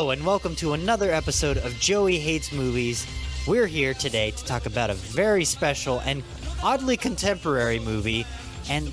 [0.00, 3.06] Hello, and welcome to another episode of Joey Hates Movies.
[3.46, 6.22] We're here today to talk about a very special and
[6.62, 8.24] oddly contemporary movie,
[8.70, 8.86] and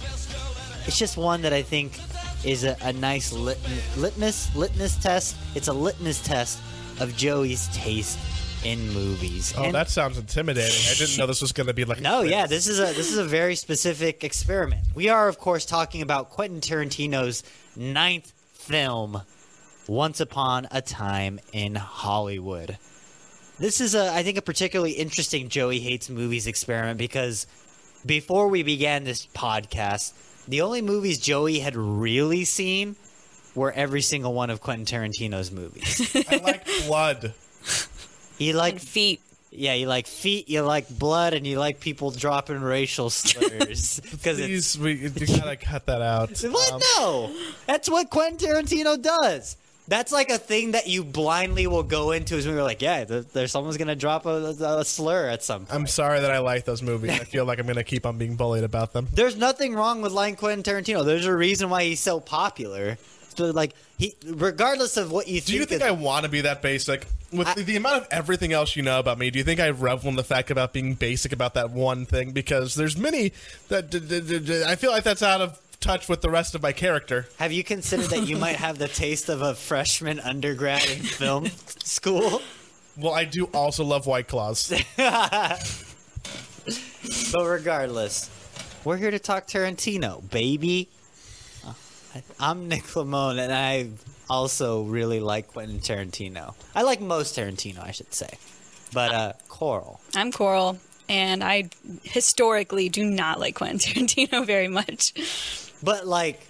[0.85, 1.97] it's just one that I think
[2.43, 3.57] is a, a nice lit-
[3.95, 5.37] litmus litmus test.
[5.55, 6.59] It's a litmus test
[6.99, 8.19] of Joey's taste
[8.65, 9.53] in movies.
[9.57, 10.75] Oh, And- that sounds intimidating.
[10.91, 12.01] I didn't know this was going to be like.
[12.01, 14.81] no, yeah, this is a this is a very specific experiment.
[14.93, 17.45] We are, of course, talking about Quentin Tarantino's
[17.77, 19.21] ninth film,
[19.87, 22.77] Once Upon a Time in Hollywood.
[23.59, 27.47] This is a, I think, a particularly interesting Joey hates movies experiment because
[28.05, 30.13] before we began this podcast,
[30.47, 32.95] the only movies Joey had really seen
[33.55, 36.15] were every single one of Quentin Tarantino's movies.
[36.29, 37.33] I like blood.
[38.37, 39.21] He like and feet.
[39.49, 44.39] yeah, you like feet, you like blood, and you like people dropping racial slurs because
[44.39, 44.79] it's Please,
[45.17, 46.37] we you gotta cut that out.
[46.43, 46.73] what?
[46.73, 47.35] Um, no,
[47.65, 49.57] that's what Quentin Tarantino does.
[49.87, 52.35] That's like a thing that you blindly will go into.
[52.35, 55.61] Is when you're like, yeah, there, there's someone's gonna drop a, a slur at some.
[55.65, 55.73] point.
[55.73, 57.11] I'm sorry that I like those movies.
[57.11, 59.07] I feel like I'm going to keep on being bullied about them.
[59.13, 61.05] There's nothing wrong with liking Quentin Tarantino.
[61.05, 62.97] There's a reason why he's so popular.
[63.35, 66.41] So like he, regardless of what you Do think, you think I want to be
[66.41, 67.05] that basic?
[67.31, 69.69] With I- the, amount of everything else you know about me, do you think I
[69.69, 72.31] revel in the fact about being basic about that one thing?
[72.31, 73.31] Because there's many
[73.67, 76.53] that d- d- d- d- I feel like that's out of touch with the rest
[76.53, 77.29] of my character.
[77.37, 81.45] have you considered that you might have the taste of a freshman undergrad in film
[81.81, 82.41] school?
[82.97, 84.73] Well, I do also love White Claws.
[87.31, 88.29] But regardless,
[88.83, 90.89] we're here to talk Tarantino, baby.
[91.65, 91.71] Uh,
[92.37, 93.87] I'm Nick Lamone, and I
[94.29, 96.53] also really like Quentin Tarantino.
[96.75, 98.27] I like most Tarantino, I should say.
[98.93, 101.69] But uh, Coral, I'm Coral, and I
[102.03, 105.13] historically do not like Quentin Tarantino very much.
[105.83, 106.41] But like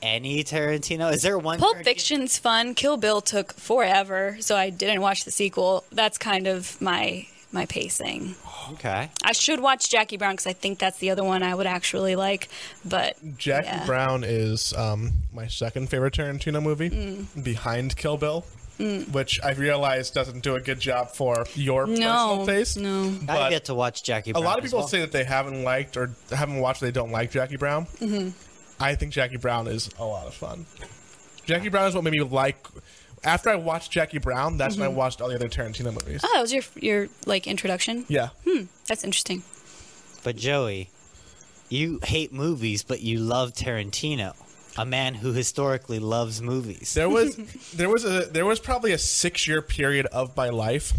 [0.00, 1.58] any Tarantino, is there one?
[1.58, 2.74] Pulp Tarantino- Fiction's fun.
[2.74, 5.84] Kill Bill took forever, so I didn't watch the sequel.
[5.92, 8.34] That's kind of my my pacing.
[8.74, 11.66] Okay, I should watch Jackie Brown because I think that's the other one I would
[11.66, 12.48] actually like.
[12.84, 13.86] But Jackie yeah.
[13.86, 17.42] Brown is um, my second favorite Tarantino movie, Mm.
[17.42, 18.44] behind Kill Bill,
[18.78, 22.78] which I realize doesn't do a good job for your personal no, taste.
[22.78, 23.12] no.
[23.28, 24.30] I get to watch Jackie.
[24.32, 24.88] a lot of people well.
[24.88, 26.80] say that they haven't liked or haven't watched.
[26.80, 27.86] They don't like Jackie Brown.
[28.00, 28.30] Mm-hmm.
[28.80, 30.66] I think Jackie Brown is a lot of fun.
[31.44, 32.64] Jackie Brown is what made me like.
[33.24, 36.20] After I watched Jackie Brown, that's when I watched all the other Tarantino movies.
[36.22, 38.04] Oh, that was your your like introduction.
[38.08, 38.64] Yeah, Hmm.
[38.86, 39.42] That's interesting.
[40.22, 40.90] But Joey,
[41.68, 44.34] you hate movies, but you love Tarantino,
[44.78, 46.94] a man who historically loves movies.
[46.94, 47.36] there was
[47.74, 50.92] there was a there was probably a six year period of my life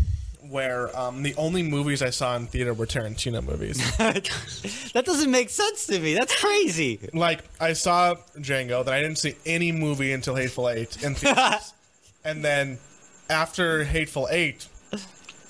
[0.49, 3.77] where um, the only movies I saw in theater were Tarantino movies.
[3.97, 6.15] that doesn't make sense to me.
[6.15, 6.99] That's crazy.
[7.13, 11.73] like I saw Django, then I didn't see any movie until Hateful Eight in theaters,
[12.23, 12.79] and then
[13.29, 14.67] after Hateful Eight.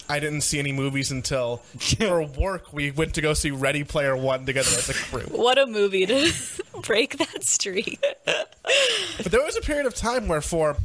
[0.09, 1.57] I didn't see any movies until
[1.97, 5.21] for work we went to go see Ready Player One together as a crew.
[5.29, 6.31] What a movie to
[6.81, 8.03] break that streak.
[8.25, 10.77] But there was a period of time where for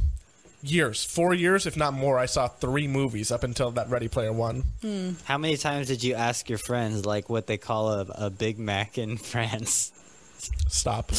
[0.61, 4.31] years, four years, if not more, I saw three movies up until that Ready Player
[4.33, 4.63] One.
[5.25, 8.59] How many times did you ask your friends like what they call a, a Big
[8.59, 9.91] Mac in France?
[10.67, 11.11] Stop.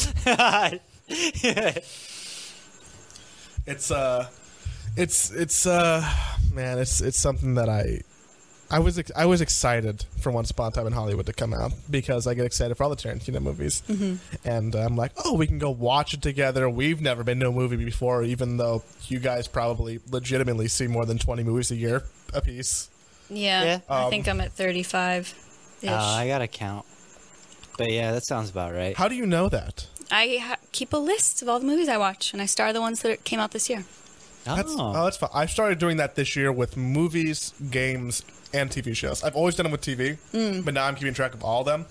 [3.65, 4.27] It's uh,
[4.97, 6.07] it's it's uh,
[6.53, 8.01] man, it's it's something that I.
[8.69, 11.53] I was ex- I was excited for Once Upon a Time in Hollywood to come
[11.53, 13.81] out because I get excited for all the Tarantino movies,
[14.43, 16.69] and uh, I'm like, oh, we can go watch it together.
[16.69, 21.05] We've never been to a movie before, even though you guys probably legitimately see more
[21.05, 22.03] than 20 movies a year
[22.33, 22.89] a piece.
[23.29, 23.79] Yeah, Yeah.
[23.89, 25.33] I think I'm at 35
[25.83, 25.89] ish.
[25.89, 26.85] Oh, I gotta count.
[27.77, 28.97] But yeah, that sounds about right.
[28.97, 29.87] How do you know that?
[30.11, 32.81] I ha- keep a list of all the movies I watch, and I star the
[32.81, 33.85] ones that came out this year.
[34.55, 34.93] That's, oh.
[34.95, 35.29] Oh, that's fun.
[35.33, 38.23] I started doing that this year with movies, games,
[38.53, 39.23] and TV shows.
[39.23, 40.63] I've always done them with TV, mm.
[40.63, 41.85] but now I'm keeping track of all of them.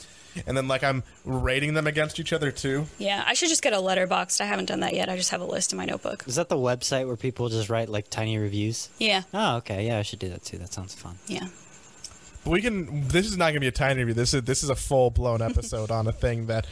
[0.46, 2.86] And then, like, I'm rating them against each other, too.
[2.98, 4.42] Yeah, I should just get a Letterboxd.
[4.42, 5.08] I haven't done that yet.
[5.08, 6.24] I just have a list in my notebook.
[6.26, 8.90] is that the website where people just write like tiny reviews?
[8.98, 9.86] Yeah, Oh, okay.
[9.86, 10.58] Yeah, I should do that too.
[10.58, 11.16] That sounds fun.
[11.26, 11.46] yeah.
[12.44, 13.08] But we can.
[13.08, 14.14] This is not going to be a tiny review.
[14.14, 16.66] This is this is a full blown episode on a thing that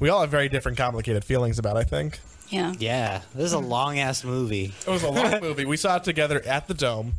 [0.00, 1.76] we all have very different, complicated feelings about.
[1.76, 2.20] I think
[2.50, 2.74] Yeah.
[2.78, 4.72] Yeah, this is a long ass movie.
[4.86, 5.64] it was a long movie.
[5.64, 7.14] We saw it together at the Dome.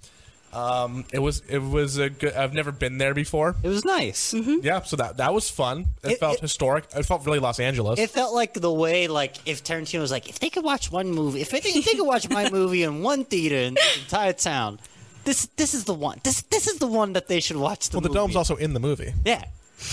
[0.51, 2.33] Um, it was it was a good.
[2.33, 3.55] I've never been there before.
[3.61, 4.33] It was nice.
[4.33, 5.85] Yeah, so that that was fun.
[6.03, 6.85] It, It- felt it- historic.
[6.95, 7.99] It felt really Los Angeles.
[7.99, 11.11] It felt like the way, like, if Tarantino was like, if they could watch one
[11.11, 14.33] movie, if they, if they could watch my movie in one theater in the entire
[14.33, 14.79] town,
[15.23, 16.19] this this is the one.
[16.23, 17.89] This this is the one that they should watch.
[17.89, 18.17] The well, the movie.
[18.19, 19.13] Dome's also in the movie.
[19.25, 19.43] yeah.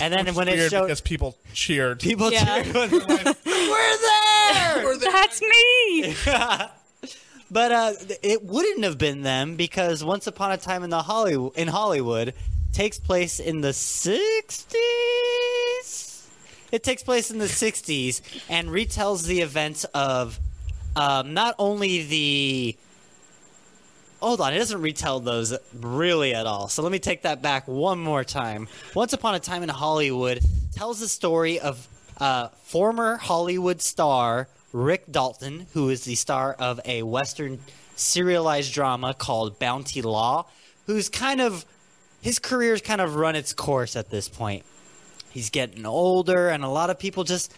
[0.00, 2.00] And then when it Weird showed because people cheered.
[2.00, 2.62] people Yeah.
[2.62, 3.34] cheered when they're
[4.52, 6.14] like, "We're there!" That's me.
[7.50, 11.56] But uh, it wouldn't have been them because Once Upon a Time in the Hollywood
[11.56, 12.34] in Hollywood
[12.72, 14.66] takes place in the '60s.
[16.72, 20.40] It takes place in the '60s and retells the events of
[20.96, 22.76] um, not only the.
[24.20, 26.68] Hold on, it doesn't retell those really at all.
[26.68, 28.66] So let me take that back one more time.
[28.94, 30.40] Once Upon a Time in Hollywood
[30.74, 31.86] tells the story of
[32.18, 37.60] uh, former Hollywood star Rick Dalton, who is the star of a Western
[37.94, 40.46] serialized drama called Bounty Law,
[40.86, 41.64] who's kind of
[42.20, 44.64] his career's kind of run its course at this point.
[45.30, 47.54] He's getting older, and a lot of people just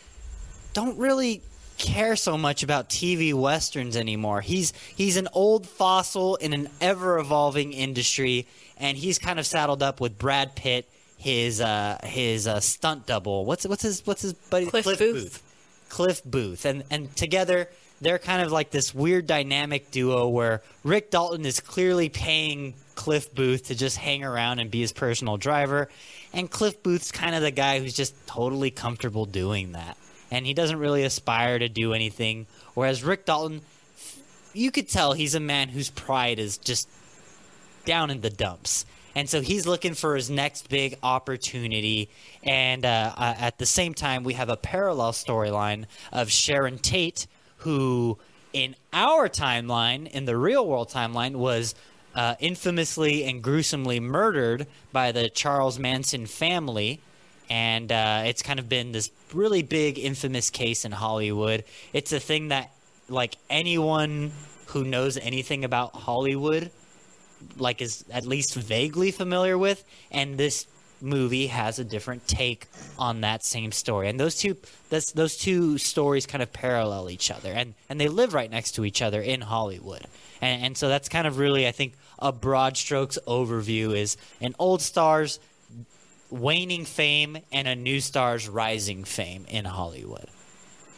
[0.74, 1.42] don't really
[1.78, 4.40] care so much about TV westerns anymore.
[4.40, 8.46] He's he's an old fossil in an ever evolving industry,
[8.76, 13.44] and he's kind of saddled up with Brad Pitt, his uh, his uh, stunt double.
[13.44, 15.42] What's what's his what's his buddy Cliff Booth.
[15.90, 17.68] Cliff Booth, and and together
[18.00, 23.34] they're kind of like this weird dynamic duo where Rick Dalton is clearly paying Cliff
[23.34, 25.88] Booth to just hang around and be his personal driver,
[26.32, 29.96] and Cliff Booth's kind of the guy who's just totally comfortable doing that,
[30.30, 32.46] and he doesn't really aspire to do anything.
[32.74, 33.62] Whereas Rick Dalton,
[34.52, 36.88] you could tell he's a man whose pride is just
[37.84, 38.86] down in the dumps.
[39.14, 42.08] And so he's looking for his next big opportunity.
[42.42, 47.26] And uh, uh, at the same time, we have a parallel storyline of Sharon Tate,
[47.58, 48.18] who
[48.52, 51.74] in our timeline, in the real world timeline, was
[52.14, 57.00] uh, infamously and gruesomely murdered by the Charles Manson family.
[57.50, 61.64] And uh, it's kind of been this really big, infamous case in Hollywood.
[61.92, 62.70] It's a thing that,
[63.08, 64.32] like, anyone
[64.66, 66.70] who knows anything about Hollywood
[67.56, 70.66] like is at least vaguely familiar with and this
[71.00, 72.66] movie has a different take
[72.98, 74.08] on that same story.
[74.08, 74.56] And those two
[74.90, 78.72] that's those two stories kind of parallel each other and and they live right next
[78.72, 80.06] to each other in Hollywood.
[80.40, 84.54] And, and so that's kind of really I think a broad strokes overview is an
[84.58, 85.38] old star's
[86.30, 90.26] waning fame and a new star's rising fame in Hollywood.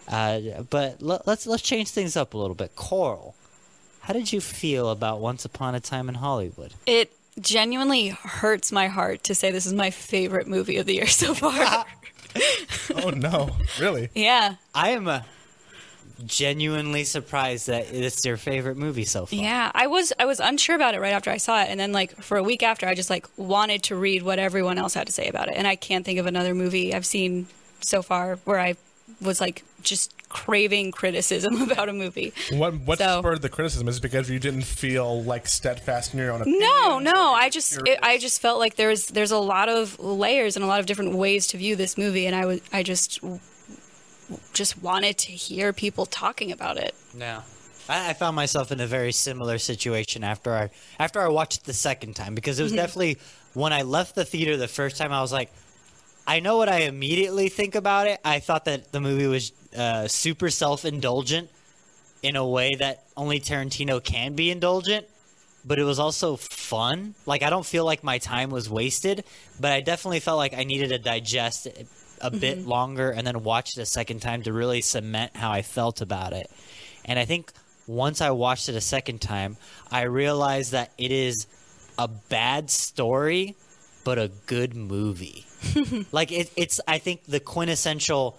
[0.09, 2.75] Uh, but let, let's let's change things up a little bit.
[2.75, 3.35] Coral
[4.11, 6.75] how did you feel about Once Upon a Time in Hollywood?
[6.85, 11.07] It genuinely hurts my heart to say this is my favorite movie of the year
[11.07, 11.85] so far.
[12.95, 14.09] Oh no, really?
[14.15, 14.55] yeah.
[14.73, 15.23] I am uh,
[16.25, 19.37] genuinely surprised that it's your favorite movie so far.
[19.37, 21.93] Yeah, I was I was unsure about it right after I saw it, and then
[21.93, 25.09] like for a week after, I just like wanted to read what everyone else had
[25.09, 27.49] to say about it, and I can't think of another movie I've seen
[27.81, 28.77] so far where I
[29.21, 32.33] was like just craving criticism about a movie.
[32.53, 33.87] What what So- spurred the criticism?
[33.89, 36.63] Is it because you didn't feel like steadfast in your own opinion?
[36.63, 40.57] No, no, I just it, I just felt like there's there's a lot of layers
[40.57, 43.21] and a lot of different ways to view this movie, and I was I just
[44.55, 46.95] just wanted to hear people talking about it.
[47.17, 47.43] Yeah.
[47.89, 51.65] I, I found myself in a very similar situation after I after I watched it
[51.65, 52.81] the second time because it was mm-hmm.
[52.81, 53.19] definitely
[53.53, 55.51] when I left the theater the first time I was like,
[56.27, 58.21] I know what I immediately think about it.
[58.25, 61.51] I thought that the movie was uh, super self indulgent
[62.23, 65.07] in a way that only Tarantino can be indulgent,
[65.65, 67.15] but it was also fun.
[67.27, 69.25] Like I don't feel like my time was wasted,
[69.59, 71.87] but I definitely felt like I needed to digest it
[72.21, 75.63] a bit longer and then watch it a second time to really cement how I
[75.63, 76.51] felt about it.
[77.05, 77.53] And I think
[77.87, 79.57] once I watched it a second time,
[79.91, 81.47] I realized that it is
[81.99, 83.57] a bad story,
[84.05, 85.47] but a good movie.
[86.13, 88.39] like it, it's, I think the quintessential.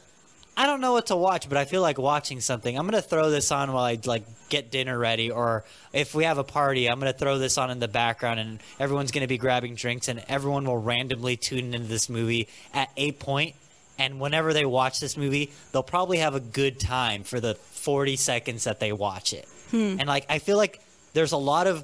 [0.57, 2.77] I don't know what to watch, but I feel like watching something.
[2.77, 6.37] I'm gonna throw this on while I like get dinner ready, or if we have
[6.37, 9.75] a party, I'm gonna throw this on in the background, and everyone's gonna be grabbing
[9.75, 13.55] drinks, and everyone will randomly tune into this movie at a point,
[13.97, 18.15] and whenever they watch this movie, they'll probably have a good time for the 40
[18.17, 19.47] seconds that they watch it.
[19.71, 19.97] Hmm.
[19.99, 20.81] And like, I feel like
[21.13, 21.83] there's a lot of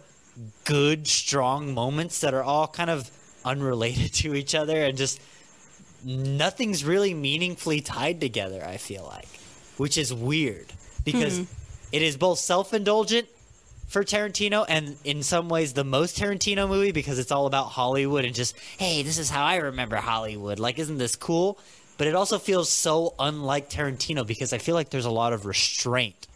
[0.65, 3.09] good, strong moments that are all kind of
[3.45, 5.21] unrelated to each other, and just
[6.03, 9.27] nothing's really meaningfully tied together, I feel like,
[9.77, 10.73] which is weird
[11.03, 11.43] because hmm.
[11.91, 13.27] it is both self indulgent
[13.87, 18.25] for Tarantino and in some ways the most Tarantino movie because it's all about Hollywood
[18.25, 20.59] and just, hey, this is how I remember Hollywood.
[20.59, 21.57] Like, isn't this cool?
[21.97, 25.45] But it also feels so unlike Tarantino because I feel like there's a lot of
[25.45, 26.27] restraint.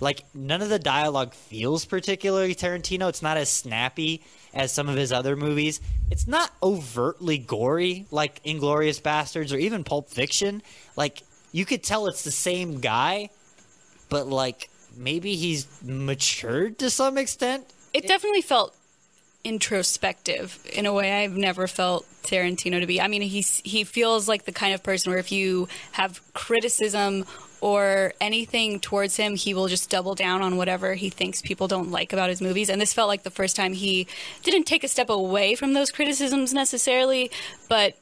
[0.00, 3.08] Like, none of the dialogue feels particularly Tarantino.
[3.08, 4.22] It's not as snappy
[4.58, 5.80] as some of his other movies.
[6.10, 10.62] It's not overtly gory like Inglourious Basterds or even Pulp Fiction.
[10.96, 11.22] Like,
[11.52, 13.30] you could tell it's the same guy,
[14.08, 17.64] but like maybe he's matured to some extent.
[17.94, 18.74] It definitely felt
[19.44, 23.00] introspective in a way I've never felt Tarantino to be.
[23.00, 27.24] I mean, he's he feels like the kind of person where if you have criticism
[27.60, 31.90] or anything towards him, he will just double down on whatever he thinks people don't
[31.90, 32.70] like about his movies.
[32.70, 34.06] And this felt like the first time he
[34.42, 37.30] didn't take a step away from those criticisms necessarily,
[37.68, 37.96] but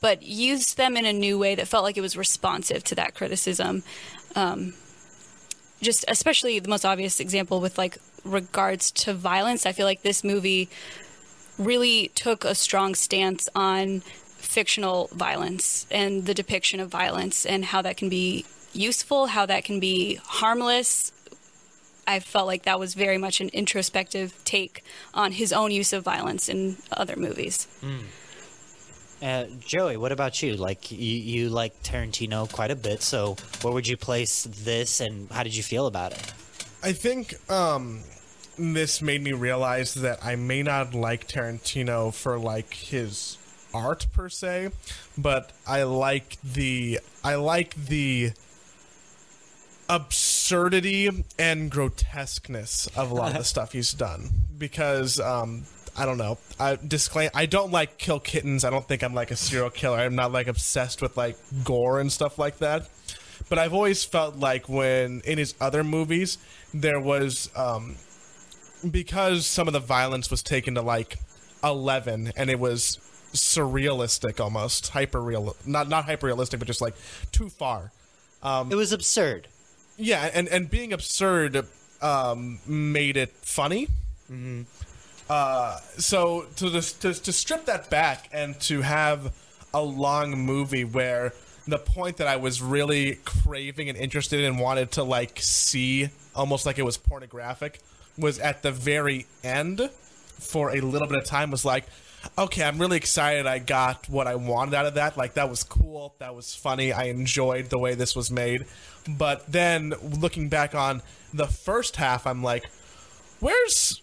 [0.00, 3.14] but used them in a new way that felt like it was responsive to that
[3.14, 3.82] criticism.
[4.34, 4.74] Um,
[5.80, 9.66] just especially the most obvious example with like regards to violence.
[9.66, 10.68] I feel like this movie
[11.58, 17.82] really took a strong stance on fictional violence and the depiction of violence and how
[17.82, 21.12] that can be useful, how that can be harmless.
[22.06, 26.02] I felt like that was very much an introspective take on his own use of
[26.04, 27.66] violence in other movies.
[29.22, 30.56] Uh, Joey, what about you?
[30.56, 35.30] Like you, you like Tarantino quite a bit, so where would you place this, and
[35.30, 36.32] how did you feel about it?
[36.82, 38.02] I think um,
[38.58, 43.38] this made me realize that I may not like Tarantino for like his
[43.72, 44.70] art per se,
[45.16, 48.32] but I like the I like the
[49.94, 55.64] absurdity and grotesqueness of a lot of the stuff he's done because um
[55.96, 56.38] I don't know.
[56.58, 58.64] I disclaim I don't like kill kittens.
[58.64, 59.98] I don't think I'm like a serial killer.
[59.98, 62.88] I'm not like obsessed with like gore and stuff like that.
[63.48, 66.38] But I've always felt like when in his other movies
[66.72, 67.96] there was um
[68.90, 71.18] because some of the violence was taken to like
[71.62, 72.98] 11 and it was
[73.32, 76.94] surrealistic almost hyper real not not hyper realistic but just like
[77.32, 77.92] too far
[78.70, 79.48] it was absurd.
[79.96, 81.66] Yeah and and being absurd
[82.02, 83.88] um made it funny.
[85.28, 89.32] Uh so to just to, to strip that back and to have
[89.72, 91.32] a long movie where
[91.66, 96.10] the point that i was really craving and interested in and wanted to like see
[96.34, 97.80] almost like it was pornographic
[98.18, 99.90] was at the very end
[100.38, 101.84] for a little bit of time was like
[102.36, 105.16] okay i'm really excited i got what i wanted out of that.
[105.16, 106.14] Like that was cool.
[106.18, 106.92] That was funny.
[106.92, 108.66] I enjoyed the way this was made
[109.08, 112.64] but then looking back on the first half i'm like
[113.40, 114.00] where's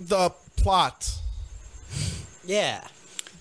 [0.00, 1.18] the plot
[2.44, 2.86] Yeah,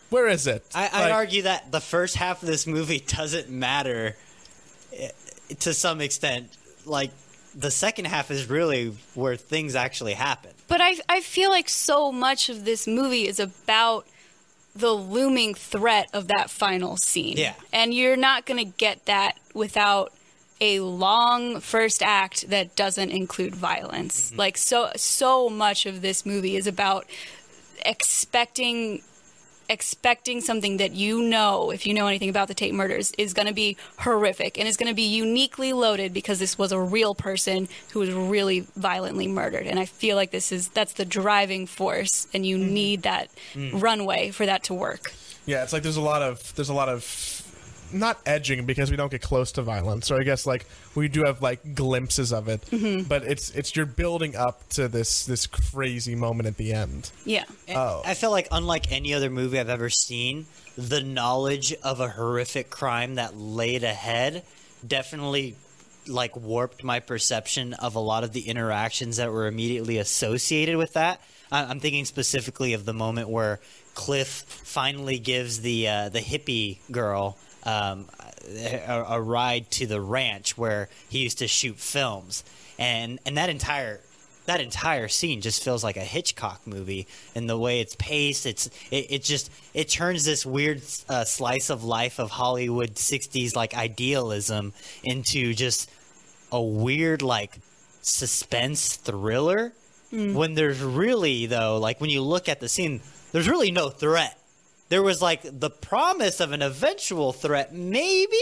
[0.10, 3.50] where is it I, I'd Like, argue that the first half of this movie doesn't
[3.50, 4.16] matter
[4.94, 5.10] eh,
[5.60, 6.50] to some extent.
[6.86, 7.12] Like
[7.56, 10.52] the second half is really where things actually happen.
[10.68, 14.06] But I, I feel like so much of this movie is about
[14.80, 17.38] the looming threat of that final scene.
[17.38, 17.54] Yeah.
[17.74, 20.14] And you're not going to get that without
[20.60, 24.30] a long first act that doesn't include violence.
[24.30, 24.40] Mm-hmm.
[24.40, 27.06] Like so so much of this movie is about
[27.86, 29.04] expecting
[29.70, 33.48] expecting something that you know, if you know anything about the Tate murders, is going
[33.48, 37.16] to be horrific and is going to be uniquely loaded because this was a real
[37.16, 39.68] person who was really violently murdered.
[39.68, 42.74] And I feel like this is that's the driving force, and you mm-hmm.
[42.74, 43.82] need that mm.
[43.82, 45.14] runway for that to work.
[45.46, 47.37] Yeah, it's like there's a lot of there's a lot of
[47.92, 50.66] not edging because we don't get close to violence, or I guess like
[50.96, 52.62] we do have like glimpses of it,
[53.08, 57.12] but it's it's you're building up to this this crazy moment at the end.
[57.26, 57.46] Yeah.
[57.70, 58.02] Oh.
[58.06, 60.46] I feel like unlike any other movie I've ever seen,
[60.78, 64.44] the knowledge of a horrific crime that laid ahead
[64.86, 65.56] definitely
[66.08, 70.94] like warped my perception of a lot of the interactions that were immediately associated with
[70.94, 71.22] that.
[71.52, 73.60] I- I'm thinking specifically of the moment where
[73.94, 74.30] Cliff
[74.64, 78.08] finally gives the uh, the hippie girl um,
[78.48, 82.44] a, a ride to the ranch where he used to shoot films,
[82.80, 84.00] and and that entire
[84.46, 87.06] that entire scene just feels like a Hitchcock movie
[87.36, 88.46] and the way it's paced.
[88.46, 93.56] It's it, it just it turns this weird uh, slice of life of Hollywood '60s
[93.56, 95.92] like idealism into just
[96.52, 97.60] a weird like
[98.02, 99.74] suspense thriller.
[100.34, 103.02] When there's really though, like when you look at the scene,
[103.34, 104.40] there's really no threat.
[104.90, 108.38] There was like the promise of an eventual threat, maybe,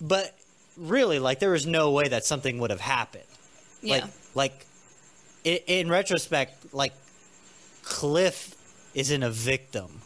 [0.00, 0.34] but
[0.76, 3.24] really, like there was no way that something would have happened.
[3.82, 4.06] Yeah.
[4.34, 4.66] Like, like
[5.44, 6.92] in retrospect, like
[7.82, 8.54] Cliff
[8.94, 10.02] isn't a victim.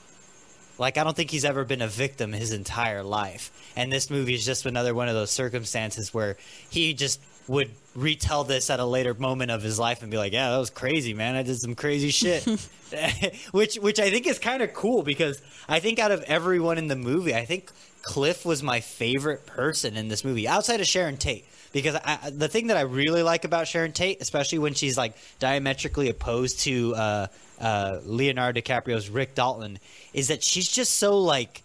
[0.78, 4.35] Like I don't think he's ever been a victim his entire life, and this movie
[4.35, 6.37] is just another one of those circumstances where
[6.69, 10.33] he just would retell this at a later moment of his life and be like,
[10.33, 11.37] "Yeah, that was crazy, man.
[11.37, 12.45] I did some crazy shit."
[13.53, 16.89] which which I think is kind of cool because I think out of everyone in
[16.89, 17.71] the movie, I think
[18.03, 21.47] Cliff was my favorite person in this movie outside of Sharon Tate.
[21.73, 25.17] Because I, the thing that I really like about Sharon Tate, especially when she's like
[25.41, 27.27] diametrically opposed to uh,
[27.61, 29.81] uh, Leonardo DiCaprio's Rick Dalton,
[30.13, 31.65] is that she's just so like,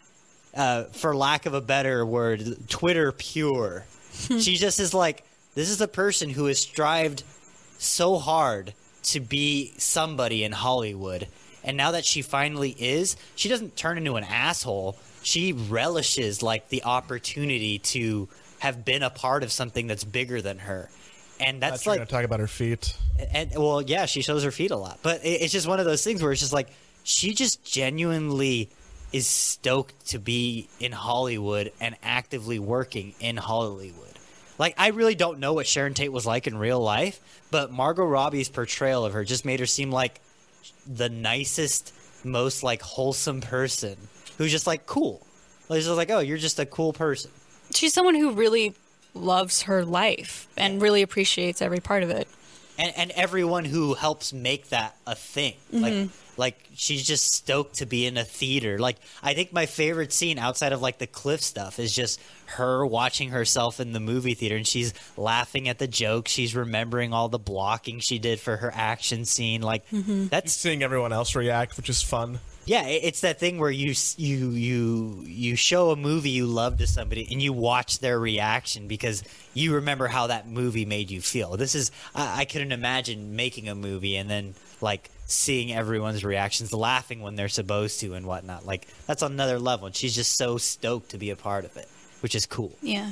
[0.55, 3.85] uh, for lack of a better word, Twitter pure.
[4.13, 5.23] she just is like,
[5.59, 7.23] this is a person who has strived
[7.77, 8.73] so hard
[9.03, 11.27] to be somebody in Hollywood.
[11.65, 14.97] And now that she finally is, she doesn't turn into an asshole.
[15.21, 20.59] She relishes like the opportunity to have been a part of something that's bigger than
[20.59, 20.89] her.
[21.41, 22.95] And that's like going to talk about her feet.
[23.31, 25.85] and well, yeah, she shows her feet a lot, but it, it's just one of
[25.85, 26.69] those things where it's just like
[27.03, 28.69] she just genuinely
[29.11, 34.08] is stoked to be in Hollywood and actively working in Hollywood.
[34.59, 38.05] Like I really don't know what Sharon Tate was like in real life, but Margot
[38.05, 40.21] Robbie's portrayal of her just made her seem like
[40.85, 43.95] the nicest, most like wholesome person
[44.37, 45.25] who's just like cool.
[45.69, 47.31] Like, just like, oh, you're just a cool person.
[47.73, 48.75] She's someone who really
[49.13, 52.27] loves her life and really appreciates every part of it.
[52.79, 56.13] and and everyone who helps make that a thing like mm-hmm.
[56.39, 60.39] Like she's just stoked to be in a theater like i think my favorite scene
[60.39, 64.55] outside of like the cliff stuff is just her watching herself in the movie theater
[64.55, 68.71] and she's laughing at the jokes she's remembering all the blocking she did for her
[68.73, 70.27] action scene like mm-hmm.
[70.27, 72.39] that's Seeing everyone else react, which is fun.
[72.65, 76.87] yeah, it's that thing where you you you you show a movie you love to
[76.87, 81.55] somebody and you watch their reaction because you remember how that movie made you feel.
[81.55, 86.73] This is I, I couldn't imagine making a movie and then like seeing everyone's reactions,
[86.73, 88.65] laughing when they're supposed to and whatnot.
[88.65, 89.87] Like that's another level.
[89.87, 91.87] And she's just so stoked to be a part of it,
[92.21, 92.71] which is cool.
[92.81, 93.11] Yeah.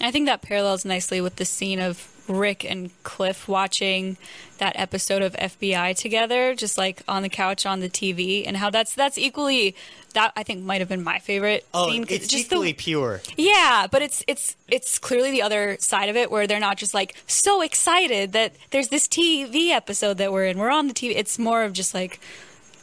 [0.00, 4.16] I think that parallels nicely with the scene of Rick and Cliff watching
[4.58, 8.70] that episode of FBI together, just like on the couch on the TV, and how
[8.70, 9.74] that's that's equally
[10.14, 12.04] that I think might have been my favorite Oh, scene.
[12.08, 13.20] it's just equally the, pure.
[13.36, 16.94] yeah, but it's it's it's clearly the other side of it where they're not just
[16.94, 20.58] like so excited that there's this TV episode that we're in.
[20.58, 21.12] We're on the TV.
[21.16, 22.20] It's more of just like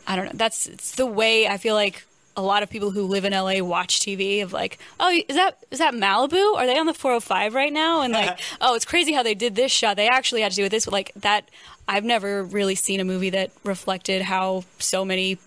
[0.07, 0.31] I don't know.
[0.33, 2.05] That's it's the way I feel like
[2.37, 5.57] a lot of people who live in LA watch TV of like, oh, is that
[5.71, 6.55] is that Malibu?
[6.55, 8.01] Are they on the 405 right now?
[8.01, 9.97] And like, oh, it's crazy how they did this shot.
[9.97, 11.49] They actually had to do with this, but like that.
[11.89, 15.37] I've never really seen a movie that reflected how so many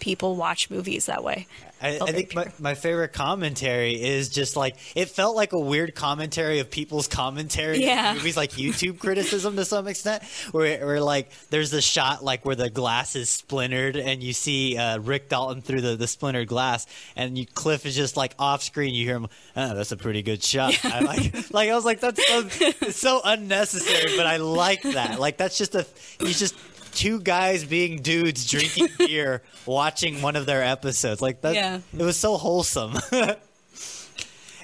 [0.00, 1.46] people watch movies that way.
[1.82, 2.52] I, I think my, pure.
[2.58, 7.82] my favorite commentary is just like it felt like a weird commentary of people's commentary
[7.82, 8.12] Yeah.
[8.12, 12.54] movies like YouTube criticism to some extent where, where like there's the shot like where
[12.54, 16.86] the glass is splintered and you see uh, Rick Dalton through the, the splintered glass
[17.16, 20.20] and you, Cliff is just like off screen you hear him oh that's a pretty
[20.20, 22.48] good shot I like like I was like that's so,
[22.90, 25.86] so unnecessary but I like that like that's just a
[26.18, 26.54] he's just
[26.92, 31.80] two guys being dudes drinking beer watching one of their episodes like that Yeah.
[31.96, 33.36] it was so wholesome and,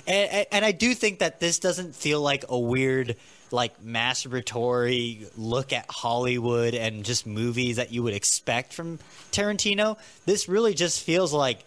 [0.06, 3.16] and, and i do think that this doesn't feel like a weird
[3.52, 8.98] like masturbatory look at hollywood and just movies that you would expect from
[9.32, 11.60] tarantino this really just feels like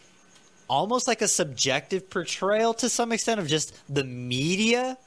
[0.69, 4.97] almost like a subjective portrayal to some extent of just the media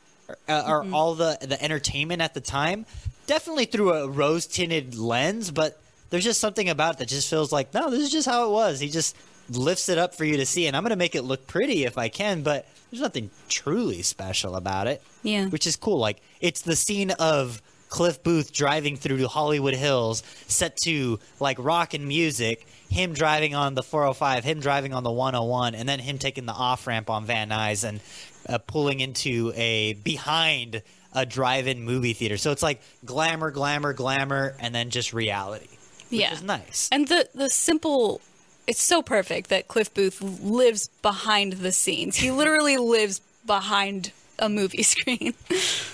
[0.49, 2.87] uh, or all the the entertainment at the time.
[3.27, 5.81] Definitely through a rose tinted lens, but
[6.11, 8.51] there's just something about it that just feels like no, this is just how it
[8.51, 8.81] was.
[8.81, 9.17] He just
[9.51, 11.97] lifts it up for you to see, and I'm gonna make it look pretty if
[11.99, 15.03] I can, but there's nothing truly special about it.
[15.23, 15.47] Yeah.
[15.47, 15.99] which is cool.
[15.99, 21.95] Like it's the scene of Cliff Booth driving through Hollywood Hills, set to like rock
[21.95, 22.67] and music.
[22.91, 26.53] Him driving on the 405, him driving on the 101, and then him taking the
[26.53, 28.01] off ramp on Van Nuys and
[28.47, 30.83] uh, pulling into a behind
[31.15, 32.37] a drive-in movie theater.
[32.37, 35.69] So it's like glamour, glamour, glamour, and then just reality.
[36.11, 36.33] Which Yeah.
[36.33, 36.89] is nice.
[36.93, 38.21] And the the simple
[38.67, 42.17] it's so perfect that Cliff Booth lives behind the scenes.
[42.17, 45.35] He literally lives behind a movie screen.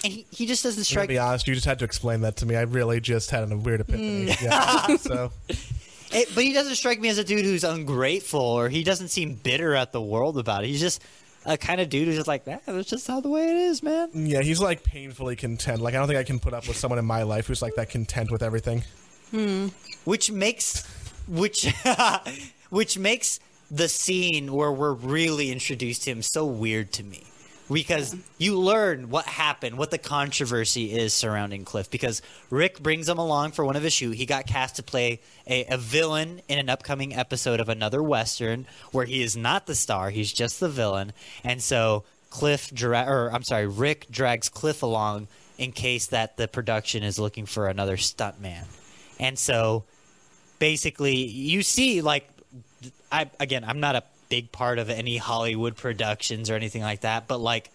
[0.04, 1.04] And he, he just doesn't strike.
[1.04, 2.57] To be honest, you just had to explain that to me.
[2.57, 4.26] I really just had a weird epiphany.
[4.26, 4.42] Mm.
[4.90, 4.96] Yeah.
[4.98, 5.33] so
[6.12, 9.35] It, but he doesn't strike me as a dude who's ungrateful or he doesn't seem
[9.35, 10.68] bitter at the world about it.
[10.68, 11.02] He's just
[11.48, 13.82] a kind of dude who's just like, eh, that's just how the way it is,
[13.82, 14.11] man.
[14.12, 15.80] yeah, he's like painfully content.
[15.80, 17.74] Like I don't think I can put up with someone in my life who's like
[17.76, 18.84] that content with everything.
[19.30, 19.68] Hmm.
[20.04, 20.87] Which makes,
[21.26, 21.66] which,
[22.70, 27.24] which makes the scene where we're really introduced to him so weird to me.
[27.70, 31.90] Because you learn what happened, what the controversy is surrounding Cliff.
[31.90, 34.12] Because Rick brings him along for one of his shoot.
[34.12, 38.66] He got cast to play a, a villain in an upcoming episode of another Western
[38.92, 41.12] where he is not the star, he's just the villain.
[41.44, 45.28] And so Cliff, dra- or I'm sorry, Rick drags Cliff along
[45.59, 48.64] in case that the production is looking for another stuntman.
[49.20, 49.85] And so
[50.59, 52.28] basically you see like
[53.11, 57.26] I again I'm not a big part of any Hollywood productions or anything like that,
[57.26, 57.70] but like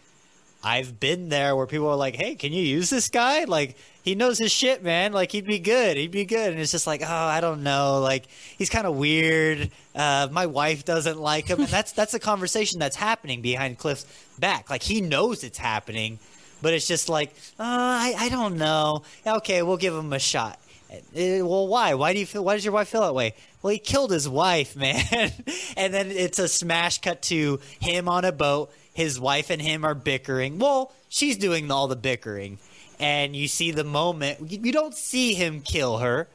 [0.64, 3.44] I've been there where people are like, "Hey, can you use this guy?
[3.44, 5.12] Like he knows his shit, man.
[5.12, 5.98] Like he'd be good.
[5.98, 8.00] He'd be good." And it's just like, "Oh, I don't know.
[8.00, 9.72] Like he's kind of weird.
[9.94, 14.06] Uh, my wife doesn't like him." And that's that's a conversation that's happening behind Cliff's
[14.40, 14.70] back.
[14.70, 16.18] Like he knows it's happening,
[16.62, 19.04] but it's just like, uh, I I don't know.
[19.28, 20.58] Okay, we'll give him a shot.
[20.94, 21.94] Uh, well, why?
[21.96, 22.44] Why do you feel?
[22.44, 23.36] Why does your wife feel that way?
[23.62, 25.32] Well, he killed his wife, man.
[25.78, 28.72] and then it's a smash cut to him on a boat.
[28.94, 30.60] his wife and him are bickering.
[30.60, 32.60] Well, she's doing all the bickering,
[33.00, 34.52] and you see the moment.
[34.52, 36.28] You don't see him kill her,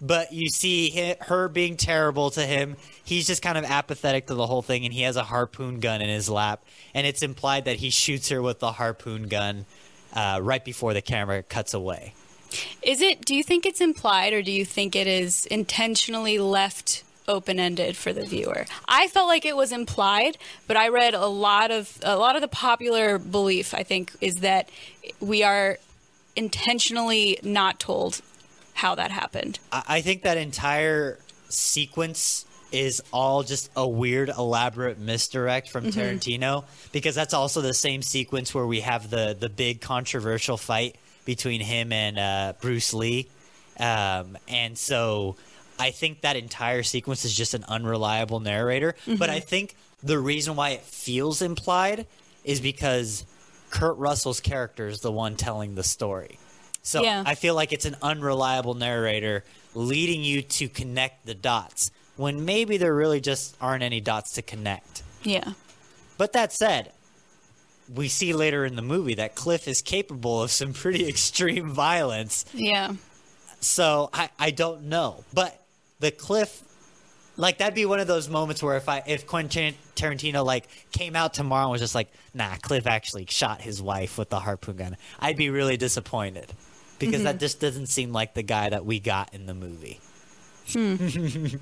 [0.00, 2.76] but you see her being terrible to him.
[3.04, 6.00] He's just kind of apathetic to the whole thing, and he has a harpoon gun
[6.00, 9.66] in his lap, and it's implied that he shoots her with the harpoon gun
[10.14, 12.14] uh, right before the camera cuts away.
[12.82, 13.24] Is it?
[13.24, 17.96] Do you think it's implied, or do you think it is intentionally left open ended
[17.96, 18.66] for the viewer?
[18.88, 22.42] I felt like it was implied, but I read a lot of a lot of
[22.42, 23.74] the popular belief.
[23.74, 24.70] I think is that
[25.20, 25.78] we are
[26.34, 28.20] intentionally not told
[28.74, 29.58] how that happened.
[29.72, 35.98] I I think that entire sequence is all just a weird, elaborate misdirect from mm-hmm.
[35.98, 40.96] Tarantino because that's also the same sequence where we have the the big controversial fight
[41.26, 43.28] between him and uh, Bruce Lee,
[43.78, 45.36] um, and so
[45.78, 48.94] I think that entire sequence is just an unreliable narrator.
[49.18, 52.06] But I think the reason why it feels implied
[52.44, 53.26] is because
[53.70, 56.38] Kurt Russell's character is the one telling the story.
[56.82, 57.22] So Yeah.
[57.26, 62.76] I feel like it's an unreliable narrator leading you to connect the dots when maybe
[62.78, 65.02] there really just aren't any dots to connect.
[65.22, 65.52] Yeah.
[66.16, 66.92] But that said,
[67.92, 72.44] we see later in the movie that Cliff is capable of some pretty extreme violence.
[72.52, 72.94] Yeah.
[73.60, 75.24] So I, I don't know.
[75.32, 75.60] But
[76.00, 76.62] the Cliff
[77.36, 81.14] like that'd be one of those moments where if I if Quentin Tarantino like came
[81.14, 84.76] out tomorrow and was just like, nah, Cliff actually shot his wife with the harpoon
[84.76, 86.52] gun, I'd be really disappointed.
[86.98, 87.40] Because that mm-hmm.
[87.40, 90.00] just doesn't seem like the guy that we got in the movie.
[90.72, 90.96] Hmm.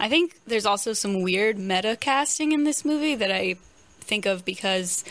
[0.00, 3.54] I think there's also some weird meta casting in this movie that I
[4.02, 5.04] think of because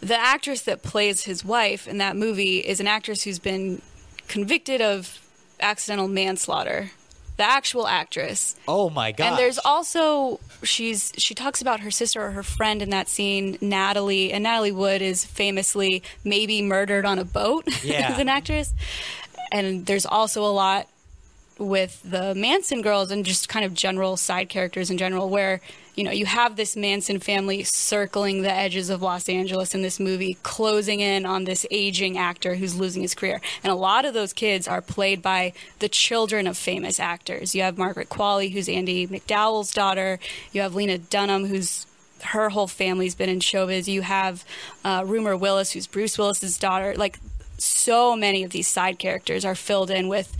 [0.00, 3.82] the actress that plays his wife in that movie is an actress who's been
[4.28, 5.18] convicted of
[5.60, 6.90] accidental manslaughter.
[7.36, 8.56] The actual actress.
[8.66, 9.26] Oh my god.
[9.28, 13.56] And there's also she's she talks about her sister or her friend in that scene,
[13.60, 18.10] Natalie, and Natalie Wood is famously maybe murdered on a boat Yeah.
[18.12, 18.74] as an actress.
[19.52, 20.88] And there's also a lot
[21.58, 25.60] with the Manson girls and just kind of general side characters in general where
[25.98, 29.98] you know you have this Manson family circling the edges of Los Angeles in this
[29.98, 33.40] movie closing in on this aging actor who's losing his career.
[33.64, 37.52] And a lot of those kids are played by the children of famous actors.
[37.52, 40.20] You have Margaret Qualley who's Andie MacDowell's daughter.
[40.52, 41.84] You have Lena Dunham who's
[42.26, 43.88] her whole family's been in showbiz.
[43.88, 44.44] You have
[44.84, 46.94] uh, Rumer Willis who's Bruce Willis's daughter.
[46.94, 47.18] Like
[47.58, 50.36] so many of these side characters are filled in with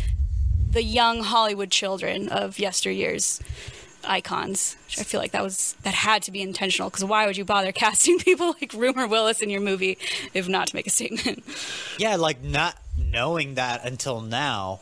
[0.70, 3.40] the young Hollywood children of yesteryear's
[4.04, 4.76] icons.
[4.86, 7.44] Which I feel like that was that had to be intentional because why would you
[7.44, 9.98] bother casting people like Rumer Willis in your movie
[10.34, 11.42] if not to make a statement?
[11.98, 14.80] Yeah, like not knowing that until now.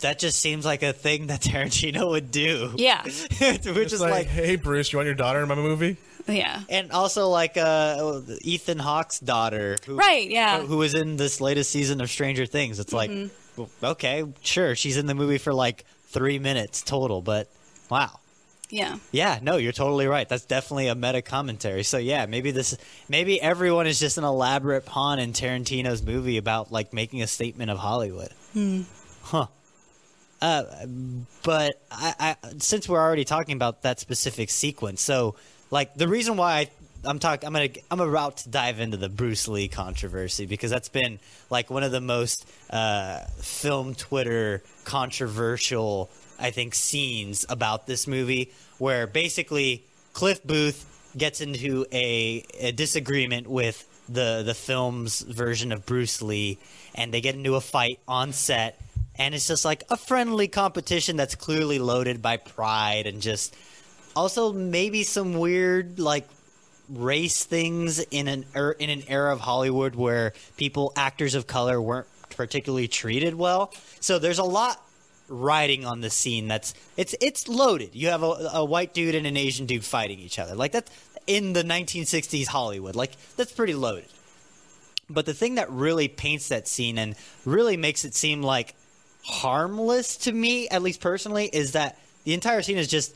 [0.00, 2.74] That just seems like a thing that Tarantino would do.
[2.76, 3.02] yeah,
[3.40, 5.96] We're It's just like, like, hey, Bruce, you want your daughter in my movie?
[6.28, 11.40] yeah, and also like uh, Ethan Hawke's daughter, who, right, yeah, who was in this
[11.40, 12.78] latest season of Stranger Things.
[12.78, 13.10] It's like,
[13.56, 17.48] well, okay, sure, she's in the movie for like three minutes total, but
[17.90, 18.18] wow.
[18.70, 18.98] yeah.
[19.12, 20.28] Yeah, no, you're totally right.
[20.28, 21.82] That's definitely a meta commentary.
[21.84, 22.76] So yeah, maybe this,
[23.08, 27.70] maybe everyone is just an elaborate pawn in Tarantino's movie about like making a statement
[27.70, 28.30] of Hollywood.
[29.22, 29.46] Huh.
[30.40, 30.64] Uh,
[31.44, 35.36] but I, I, since we're already talking about that specific sequence, so
[35.70, 36.70] like the reason why I,
[37.04, 40.88] I'm talking, I'm gonna, I'm about to dive into the Bruce Lee controversy because that's
[40.88, 41.20] been
[41.50, 48.52] like one of the most uh, film Twitter controversial, I think, scenes about this movie,
[48.78, 55.86] where basically Cliff Booth gets into a, a disagreement with the the film's version of
[55.86, 56.58] Bruce Lee,
[56.94, 58.80] and they get into a fight on set,
[59.16, 63.56] and it's just like a friendly competition that's clearly loaded by pride and just
[64.14, 66.28] also maybe some weird like
[66.88, 71.80] race things in an er, in an era of Hollywood where people actors of color
[71.80, 73.72] weren't particularly treated well.
[74.00, 74.82] So there's a lot
[75.28, 77.94] riding on the scene that's it's it's loaded.
[77.94, 80.54] You have a, a white dude and an Asian dude fighting each other.
[80.54, 80.90] Like that's
[81.26, 82.94] in the 1960s Hollywood.
[82.94, 84.08] Like that's pretty loaded.
[85.08, 88.74] But the thing that really paints that scene and really makes it seem like
[89.24, 93.14] harmless to me, at least personally, is that the entire scene is just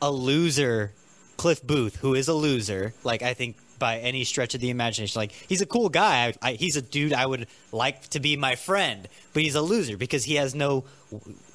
[0.00, 0.92] a loser,
[1.36, 2.94] Cliff Booth, who is a loser.
[3.02, 6.26] Like I think by any stretch of the imagination, like he's a cool guy.
[6.42, 9.62] I, I, he's a dude I would like to be my friend, but he's a
[9.62, 10.84] loser because he has no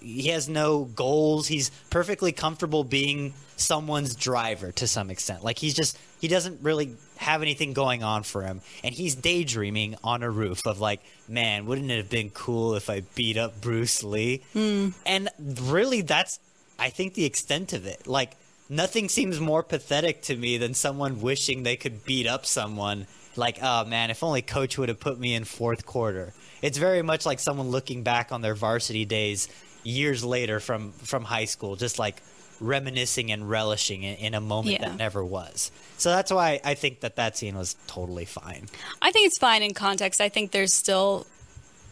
[0.02, 1.48] he has no goals.
[1.48, 5.44] He's perfectly comfortable being someone's driver to some extent.
[5.44, 9.96] Like he's just he doesn't really have anything going on for him and he's daydreaming
[10.04, 13.62] on a roof of like, man, wouldn't it have been cool if I beat up
[13.62, 14.44] Bruce Lee?
[14.52, 14.90] Hmm.
[15.06, 16.40] And really that's
[16.78, 18.08] I think the extent of it.
[18.08, 18.36] Like
[18.70, 23.08] nothing seems more pathetic to me than someone wishing they could beat up someone.
[23.36, 26.34] Like, oh man, if only coach would have put me in fourth quarter.
[26.62, 29.50] It's very much like someone looking back on their varsity days
[29.84, 32.22] years later from from high school, just like
[32.62, 34.88] reminiscing and relishing in, in a moment Yeah.
[34.90, 35.72] that never was.
[35.98, 38.68] So that's why I think that that scene was totally fine.
[39.02, 40.22] I think it's fine in context.
[40.22, 41.28] I think there's still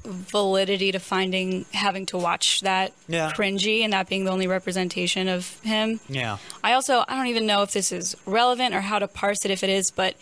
[0.06, 3.32] validity to finding having to watch that Yeah.
[3.36, 6.00] cringy and that being the only representation of him.
[6.10, 6.38] Yeah.
[6.64, 9.52] I also I don't even know if this is relevant or how to parse it
[9.52, 10.16] if it is, but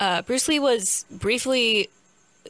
[0.00, 1.88] uh, Bruce Lee was briefly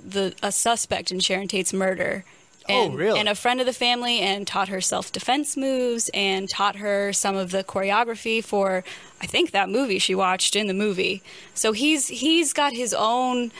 [0.05, 2.25] the a suspect in Sharon Tate's murder.
[2.69, 3.21] Oh, And, really?
[3.21, 7.13] And a friend of the family, and taught her self defense moves, and taught her
[7.13, 8.83] some of the choreography for,
[9.23, 11.23] I think that movie she watched in the movie.
[11.55, 13.53] So he's he's got his own,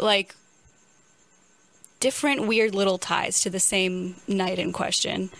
[0.00, 0.34] like,
[2.04, 5.30] different weird little ties to the same night in question.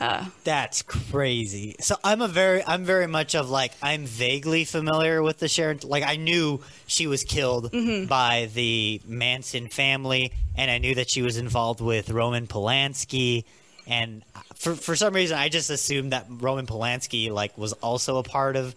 [0.00, 1.76] Uh, That's crazy.
[1.78, 5.78] So I'm a very I'm very much of like I'm vaguely familiar with the Sharon
[5.84, 8.06] like I knew she was killed mm-hmm.
[8.06, 13.44] by the Manson family and I knew that she was involved with Roman Polanski
[13.86, 14.24] and
[14.56, 18.56] for for some reason I just assumed that Roman Polanski like was also a part
[18.56, 18.74] of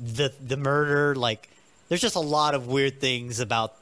[0.00, 1.50] the the murder like
[1.90, 3.74] there's just a lot of weird things about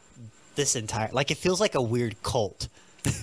[0.61, 2.69] this entire like it feels like a weird cult.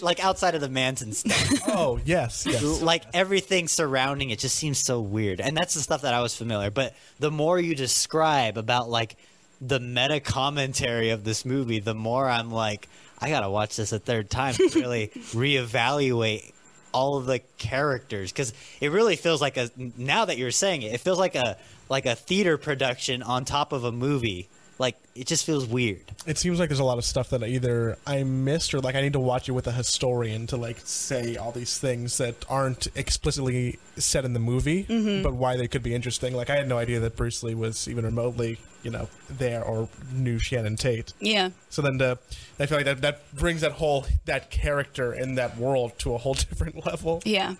[0.00, 1.62] Like outside of the Manson stuff.
[1.66, 2.62] Oh yes, yes.
[2.80, 5.40] like everything surrounding it just seems so weird.
[5.40, 9.16] And that's the stuff that i was familiar but the more you describe about like
[9.60, 13.98] the meta commentary of this movie the more i'm like i gotta watch this a
[13.98, 16.52] third time to really reevaluate
[16.94, 18.30] all of the characters.
[18.32, 21.58] Because it really feels like a now that you're saying it it feels like a
[21.88, 26.38] like a theater production on top of a movie like it just feels weird It
[26.38, 29.12] seems like there's a lot of stuff that either I missed or like I need
[29.12, 33.78] to watch it with a historian to like say all these things that aren't explicitly
[33.96, 35.22] said in the movie, mm-hmm.
[35.22, 36.34] but why they could be interesting.
[36.34, 39.88] Like I had no idea that Bruce Lee was even remotely, you know, there or
[40.12, 41.12] knew Shannon Tate.
[41.20, 41.50] Yeah.
[41.70, 42.18] So then to,
[42.58, 46.18] I feel like that that brings that whole that character in that world to a
[46.18, 47.22] whole different level.
[47.24, 47.54] Yeah.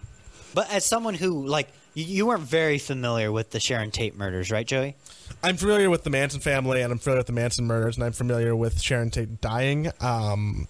[0.54, 4.50] but as someone who like you, you weren't very familiar with the sharon tate murders
[4.50, 4.96] right joey
[5.44, 8.12] I'm familiar with the Manson family and I'm familiar with the Manson murders and I'm
[8.12, 9.90] familiar with Sharon Tate dying.
[10.00, 10.68] Um,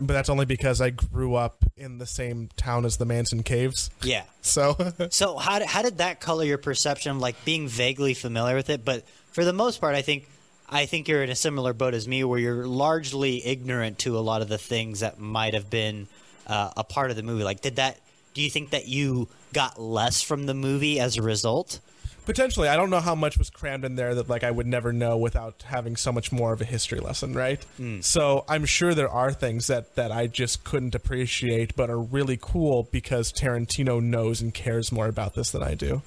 [0.00, 3.90] but that's only because I grew up in the same town as the Manson caves.
[4.02, 4.76] yeah So
[5.10, 8.70] So how did, how did that color your perception of like being vaguely familiar with
[8.70, 8.84] it?
[8.84, 10.28] But for the most part, I think
[10.68, 14.20] I think you're in a similar boat as me, where you're largely ignorant to a
[14.20, 16.08] lot of the things that might have been
[16.46, 17.42] uh, a part of the movie.
[17.42, 17.98] Like, did that?
[18.34, 21.80] Do you think that you got less from the movie as a result?
[22.28, 24.92] potentially, I don't know how much was crammed in there that like I would never
[24.92, 27.64] know without having so much more of a history lesson, right?
[27.78, 28.02] Hmm.
[28.02, 32.38] So I'm sure there are things that that I just couldn't appreciate, but are really
[32.38, 36.02] cool because Tarantino knows and cares more about this than I do.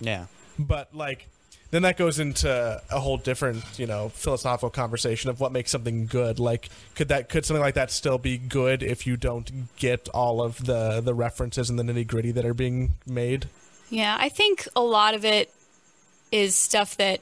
[0.00, 0.26] Yeah.
[0.58, 1.28] but like
[1.70, 6.06] then that goes into a whole different you know philosophical conversation of what makes something
[6.06, 10.08] good like could that could something like that still be good if you don't get
[10.10, 13.46] all of the the references and the nitty gritty that are being made
[13.90, 15.52] Yeah, I think a lot of it
[16.30, 17.20] is stuff that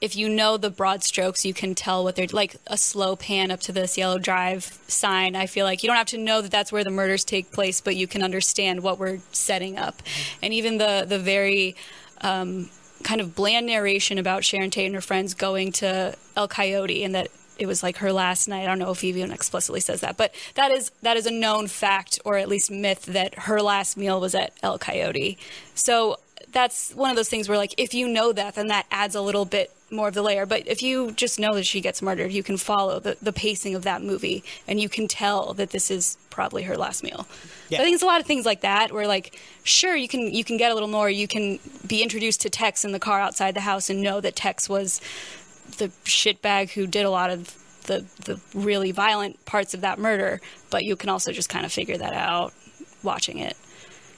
[0.00, 3.50] if you know the broad strokes, you can tell what they're like a slow pan
[3.50, 5.36] up to this Cielo drive sign.
[5.36, 7.80] I feel like you don't have to know that that's where the murders take place,
[7.80, 10.02] but you can understand what we're setting up.
[10.42, 11.76] And even the the very
[12.22, 12.70] um,
[13.02, 17.14] kind of bland narration about Sharon Tate and her friends going to El Coyote and
[17.14, 18.62] that it was like her last night.
[18.62, 21.30] I don't know if he even explicitly says that, but that is that is a
[21.30, 25.36] known fact or at least myth that her last meal was at El Coyote.
[25.74, 26.18] So
[26.52, 29.20] that's one of those things where like if you know that, then that adds a
[29.20, 30.46] little bit more of the layer.
[30.46, 33.74] But if you just know that she gets murdered, you can follow the, the pacing
[33.74, 37.26] of that movie and you can tell that this is probably her last meal.
[37.68, 37.80] Yeah.
[37.80, 40.44] I think it's a lot of things like that where like sure you can you
[40.44, 43.54] can get a little more, you can be introduced to Tex in the car outside
[43.54, 45.00] the house and know that Tex was
[45.78, 50.40] the shitbag who did a lot of the the really violent parts of that murder,
[50.70, 52.52] but you can also just kind of figure that out
[53.02, 53.56] watching it.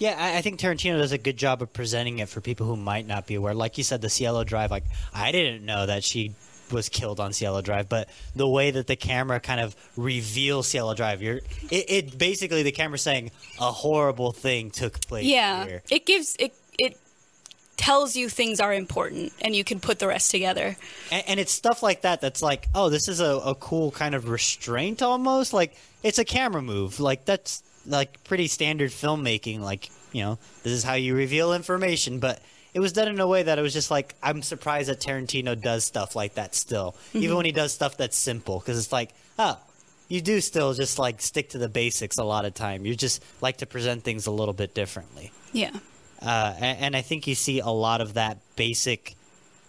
[0.03, 2.77] Yeah, I, I think Tarantino does a good job of presenting it for people who
[2.77, 3.55] might not be aware.
[3.55, 4.73] Like you said, the Cielo Drive.
[4.73, 4.83] Like
[5.15, 6.33] I didn't know that she
[6.73, 10.95] was killed on Cielo Drive, but the way that the camera kind of reveals Cielo
[10.95, 11.37] Drive, you're
[11.71, 15.25] it, it basically the camera saying a horrible thing took place.
[15.25, 15.83] Yeah, here.
[15.89, 16.99] it gives it it
[17.77, 20.77] tells you things are important and you can put the rest together.
[21.13, 24.17] and, and it's stuff like that that's like, oh, this is a, a cool kind
[24.17, 25.53] of restraint almost.
[25.53, 26.99] Like it's a camera move.
[26.99, 29.61] Like that's like pretty standard filmmaking.
[29.61, 32.41] Like you know, this is how you reveal information, but.
[32.75, 35.61] It was done in a way that it was just like I'm surprised that Tarantino
[35.61, 39.11] does stuff like that still, even when he does stuff that's simple, because it's like,
[39.39, 39.59] oh,
[40.13, 42.85] you do still just like stick to the basics a lot of time.
[42.85, 45.33] You just like to present things a little bit differently.
[45.53, 45.71] Yeah.
[46.21, 49.17] uh, and, and I think you see a lot of that basic.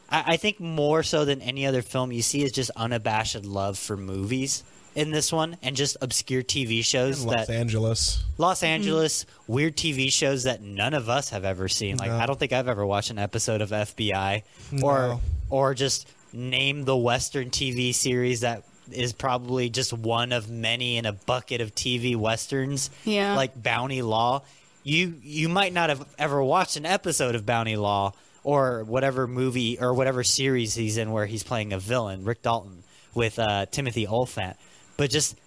[0.10, 3.78] I, I think more so than any other film you see is just unabashed love
[3.78, 4.63] for movies
[4.95, 8.23] in this one, and just obscure TV shows Los that Angeles.
[8.38, 11.97] Los Angeles weird TV shows that none of us have ever seen.
[11.97, 12.17] Like No.
[12.17, 14.43] I don't think I've ever watched an episode of FBI
[14.84, 15.21] or No.
[15.49, 21.06] or just name the Western TV series that is probably just one of many in
[21.06, 22.89] a bucket of TV westerns.
[23.06, 23.36] Yeah.
[23.36, 24.43] Like Bounty Law.
[24.84, 29.79] You you might not have ever watched an episode of Bounty Law or whatever movie
[29.79, 32.84] or whatever series he's in where he's playing a villain, Rick Dalton
[33.15, 34.58] with uh, Timothy Olyphant.
[34.97, 35.38] But just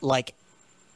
[0.00, 0.34] like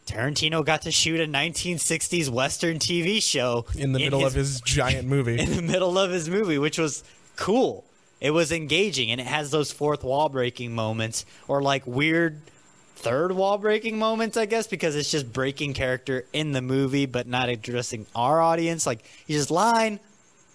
[0.07, 5.07] Tarantino got to shoot a 1960s Western TV show In the middle of his giant
[5.07, 5.39] movie.
[5.39, 7.05] in the middle of his movie, which was
[7.37, 7.85] cool.
[8.21, 12.41] It was engaging, and it has those fourth wall breaking moments, or like weird
[12.97, 17.29] third wall breaking moments, I guess, because it's just breaking character in the movie, but
[17.29, 18.87] not addressing our audience.
[18.87, 20.01] Like you just line,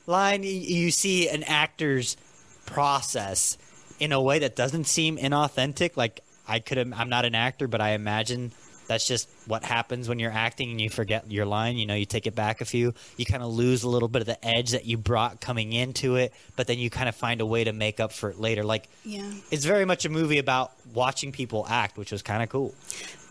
[0.07, 0.43] line.
[0.43, 2.17] You see an actor's
[2.65, 3.57] process
[3.99, 5.95] in a way that doesn't seem inauthentic.
[5.95, 6.19] Like
[6.53, 8.51] I could, im- not an actor, but I imagine
[8.87, 11.77] that's just what happens when you're acting and you forget your line.
[11.77, 14.21] You know, you take it back a few, you kind of lose a little bit
[14.21, 17.39] of the edge that you brought coming into it, but then you kind of find
[17.41, 18.63] a way to make up for it later.
[18.63, 19.31] Like Yeah.
[19.51, 22.73] it's very much a movie about watching people act, which was kind of cool.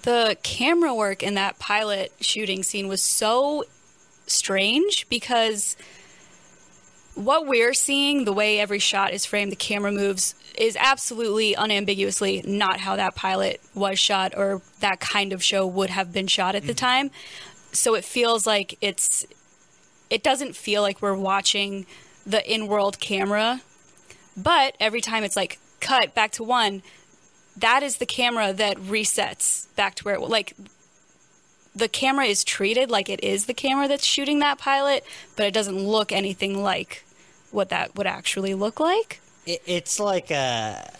[0.03, 3.65] The camera work in that pilot shooting scene was so
[4.27, 5.77] strange because
[7.15, 12.43] what we're seeing, the way every shot is framed, the camera moves, is absolutely unambiguously
[12.47, 16.55] not how that pilot was shot or that kind of show would have been shot
[16.55, 16.87] at the mm-hmm.
[16.87, 17.11] time.
[17.73, 19.27] So it feels like it's,
[20.11, 21.87] it doesn't feel like we're watching
[22.27, 23.61] the in world camera,
[24.37, 26.83] but every time it's like cut back to one,
[27.57, 30.55] that is the camera that resets back to where it like
[31.75, 35.05] the camera is treated like it is the camera that's shooting that pilot,
[35.37, 37.05] but it doesn't look anything like
[37.51, 39.21] what that would actually look like.
[39.47, 40.91] It, it's like a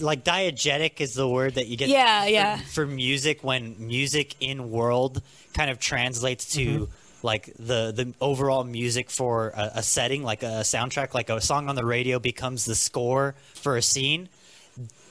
[0.00, 2.56] like diegetic is the word that you get Yeah, for, yeah.
[2.58, 6.84] for music when music in world kind of translates to mm-hmm.
[7.22, 11.68] like the the overall music for a, a setting like a soundtrack like a song
[11.68, 14.28] on the radio becomes the score for a scene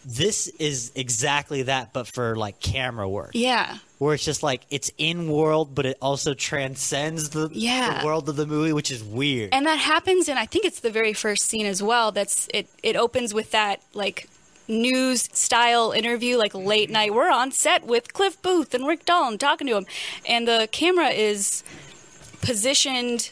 [0.05, 3.77] this is exactly that but for like camera work Yeah.
[3.99, 7.99] where it's just like it's in world but it also transcends the, Yeah.
[8.01, 10.81] the world of the movie which is weird And that happens and I think it's
[10.81, 12.11] the very first scene as well.
[12.11, 14.27] That's it it opens with that like
[14.67, 19.37] news style interview like late night we're on set with cliff booth and rick dalton
[19.37, 19.85] talking to him
[20.25, 21.63] and the camera is
[22.41, 23.31] positioned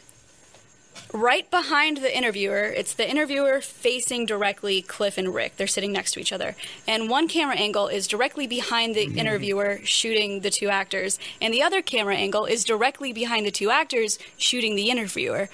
[1.14, 2.64] right behind the interviewer.
[2.64, 5.58] It's the interviewer facing directly Cliff and Rick.
[5.58, 6.56] They're sitting next to each other.
[6.88, 11.62] And one camera angle is directly behind the interviewer shooting the two actors, and the
[11.62, 15.50] other camera angle is directly behind the two actors shooting the interviewer.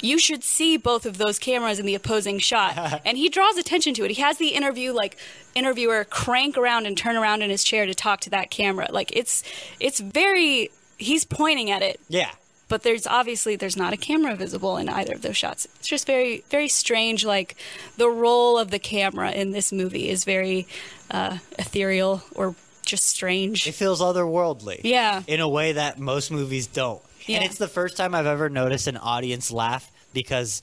[0.00, 3.02] You should see both of those cameras in the opposing shot.
[3.04, 4.12] and he draws attention to it.
[4.12, 5.16] He has the interview like
[5.54, 8.86] interviewer crank around and turn around in his chair to talk to that camera.
[8.90, 9.42] Like it's
[9.80, 12.30] it's very he's pointing at it yeah
[12.68, 15.66] but there's obviously there's not a camera visible in either of those shots.
[15.76, 17.24] It's just very very strange.
[17.24, 17.56] Like
[17.96, 20.66] the role of the camera in this movie is very
[21.10, 22.54] uh, ethereal or
[22.84, 23.66] just strange.
[23.66, 24.80] It feels otherworldly.
[24.84, 25.22] Yeah.
[25.26, 27.02] In a way that most movies don't.
[27.26, 27.36] Yeah.
[27.36, 30.62] And it's the first time I've ever noticed an audience laugh because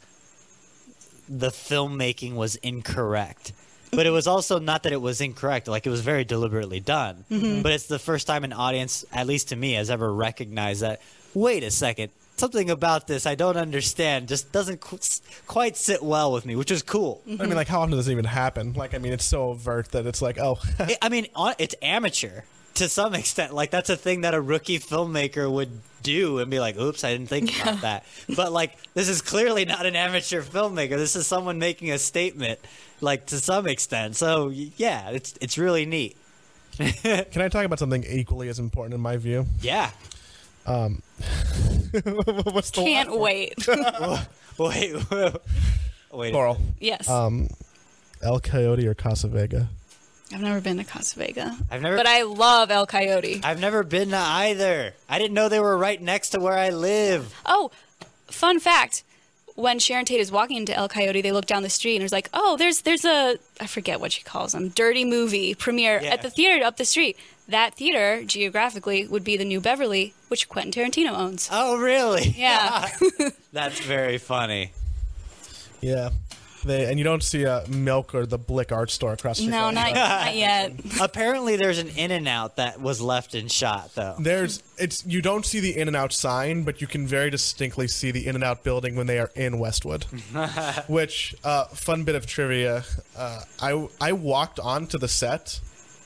[1.29, 3.53] the filmmaking was incorrect.
[3.91, 7.23] But it was also not that it was incorrect, like it was very deliberately done.
[7.31, 7.61] Mm-hmm.
[7.61, 11.01] But it's the first time an audience, at least to me, has ever recognized that,
[11.35, 14.97] wait a second, something about this I don't understand just doesn't qu-
[15.45, 17.21] quite sit well with me, which is cool.
[17.27, 18.73] I mean, like, how often does it even happen?
[18.73, 21.75] Like, I mean, it's so overt that it's like, oh, I- I mean, on- it's
[21.83, 22.41] amateur
[22.75, 23.53] to some extent.
[23.53, 25.69] Like that's a thing that a rookie filmmaker would
[26.03, 28.05] do and be like, "Oops, I didn't think about that."
[28.35, 30.97] But like, this is clearly not an amateur filmmaker.
[30.97, 32.59] This is someone making a statement,
[32.99, 34.17] like to some extent.
[34.17, 36.17] So yeah, it's it's really neat.
[36.77, 39.45] can I talk about something equally as important in my view?
[39.61, 39.89] Yeah.
[40.65, 41.01] Um,
[42.03, 43.19] What's the Can't laugh?
[44.57, 44.93] wait.
[45.11, 45.35] Wait.
[46.11, 46.33] Wait.
[46.33, 47.49] Laurel, yes, Um,
[48.21, 49.67] El Coyote or Casa Vega?
[50.33, 51.97] I've never been to Casa Vega, I've never.
[51.97, 53.41] but I love El Coyote.
[53.43, 54.93] I've never been to either.
[55.09, 57.33] I didn't know they were right next to where I live.
[57.45, 57.69] Oh,
[58.27, 59.03] fun fact.
[59.55, 62.11] When Sharon Tate is walking into El Coyote, they look down the street and it's
[62.11, 66.09] like, oh, there's there's a I forget what she calls them, dirty movie premiere Yeah.
[66.13, 67.17] at the theater up the street.
[67.47, 71.47] That theater, geographically, would be the New Beverly, which Quentin Tarantino owns.
[71.51, 72.33] Oh, really?
[72.35, 72.89] Yeah.
[73.53, 74.71] That's very funny.
[75.79, 76.09] Yeah.
[76.65, 79.51] They and you don't see a milk or the Blick art store across the street.
[79.51, 80.73] No, not, not yet.
[80.99, 84.15] Apparently, there's an In and Out that was left in shot, though.
[84.19, 87.87] There's it's you don't see the In and Out sign, but you can very distinctly
[87.87, 90.05] see the In and Out building when they are in Westwood.
[90.87, 92.83] Which uh, fun bit of trivia.
[93.15, 95.59] Uh, I I walked onto the set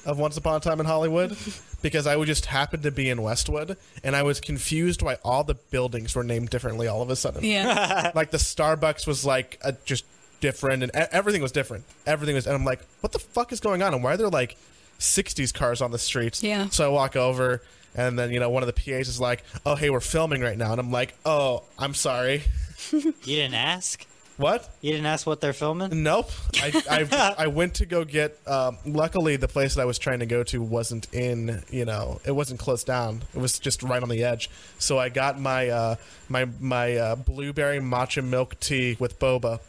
[0.06, 1.38] of Once Upon a Time in Hollywood
[1.82, 5.43] because I would just happen to be in Westwood and I was confused why all
[5.43, 7.43] the buildings were named differently all of a sudden.
[7.43, 8.12] Yeah.
[8.16, 10.06] like the Starbucks was like a, just
[10.39, 11.86] different and e- everything was different.
[12.06, 13.93] Everything was and I'm like, what the fuck is going on?
[13.93, 14.58] And why are there like
[15.00, 16.41] 60s cars on the streets?
[16.43, 16.70] Yeah.
[16.70, 17.62] So I walk over
[17.95, 20.58] and then you know one of the PAs is like, "Oh, hey, we're filming right
[20.58, 22.43] now." And I'm like, "Oh, I'm sorry."
[22.91, 24.06] You didn't ask?
[24.40, 24.70] What?
[24.80, 26.02] You didn't ask what they're filming?
[26.02, 26.32] Nope.
[26.62, 28.40] I, I, I went to go get.
[28.48, 31.62] Um, luckily, the place that I was trying to go to wasn't in.
[31.70, 33.24] You know, it wasn't closed down.
[33.36, 34.50] It was just right on the edge.
[34.78, 35.96] So I got my uh,
[36.30, 39.60] my my uh, blueberry matcha milk tea with boba,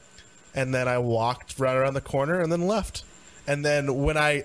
[0.54, 3.02] and then I walked right around the corner and then left.
[3.48, 4.44] And then when I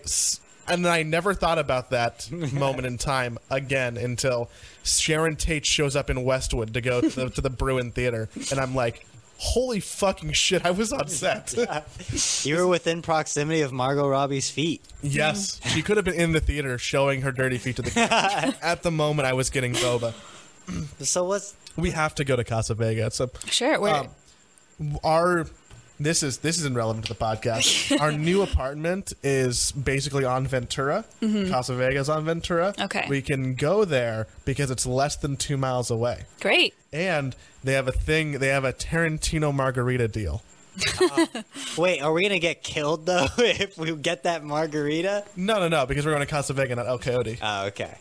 [0.67, 4.49] and then I never thought about that moment in time again until
[4.83, 8.59] Sharon Tate shows up in Westwood to go to the, to the Bruin Theater, and
[8.59, 9.05] I'm like.
[9.37, 10.65] Holy fucking shit!
[10.65, 11.53] I was on set.
[12.45, 14.81] You were within proximity of Margot Robbie's feet.
[15.01, 18.11] Yes, she could have been in the theater showing her dirty feet to the kids.
[18.61, 20.13] At the moment, I was getting boba.
[20.99, 23.11] So what's We have to go to Casa Vega.
[23.11, 23.79] So Sure.
[23.79, 24.07] Where,
[24.79, 25.47] Um, our
[25.99, 27.99] this is this is irrelevant to the podcast.
[28.01, 31.05] our new apartment is basically on Ventura.
[31.21, 31.51] Mm-hmm.
[31.51, 32.73] Casa Vega's on Ventura.
[32.79, 33.05] Okay.
[33.09, 36.73] we can go there because it's less than two miles away, great.
[36.91, 38.33] and they have a thing.
[38.39, 40.41] They have a Tarantino margarita deal.
[41.77, 42.01] wait?
[42.01, 45.23] Are we gonna get killed though if we get that margarita?
[45.35, 47.39] No, no, no, because we're going to Casa Vega, not El Coyote.
[47.41, 47.97] Oh, okay.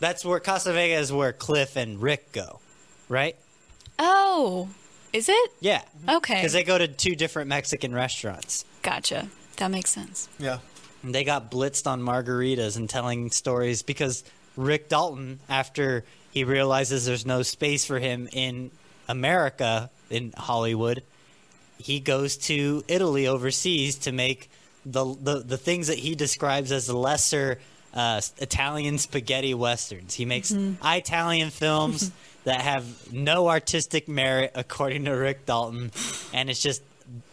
[0.00, 2.60] That's where Casa Vega is where Cliff and Rick go,
[3.08, 3.36] right?
[3.98, 4.68] Oh,
[5.14, 5.50] is it?
[5.60, 5.80] Yeah.
[6.08, 6.34] Okay.
[6.34, 8.64] Because they go to two different Mexican restaurants.
[8.82, 9.28] Gotcha.
[9.56, 10.28] That makes sense.
[10.38, 10.58] yeah.
[11.02, 14.24] And they got blitzed on margaritas and telling stories because
[14.56, 18.70] Rick Dalton, after he realizes there's no space for him in
[19.08, 21.02] America, in Hollywood,
[21.78, 24.50] he goes to Italy overseas to make
[24.86, 27.58] the the, the things that he describes as lesser
[27.92, 30.14] uh, Italian spaghetti westerns.
[30.14, 30.52] He makes
[30.82, 32.10] Italian films
[32.44, 35.90] that have no artistic merit, according to Rick Dalton,
[36.32, 36.82] and it's just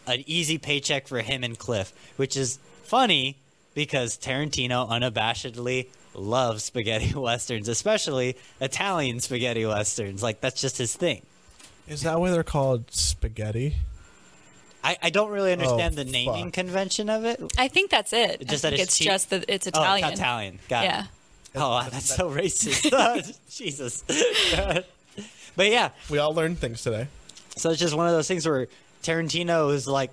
[0.06, 3.36] an easy paycheck for him and Cliff, which is funny
[3.74, 10.22] because Tarantino unabashedly loves spaghetti westerns, especially Italian spaghetti westerns.
[10.22, 11.22] Like that's just his thing.
[11.88, 13.76] Is that why they're called spaghetti?
[14.84, 16.12] I, I don't really understand oh, the fuck.
[16.12, 17.40] naming convention of it.
[17.56, 18.46] I think that's it.
[18.48, 19.06] Just I that think it's it's cheap?
[19.06, 20.08] just that it's Oh, Italian.
[20.10, 20.58] it's Italian.
[20.68, 21.02] Got Yeah.
[21.04, 21.08] it.
[21.54, 23.38] Oh, wow, that's so racist.
[23.50, 24.02] Jesus.
[25.56, 27.08] But yeah, We all learned things today.
[27.56, 28.68] so it's just one of those things where
[29.02, 30.10] Tarantino is like,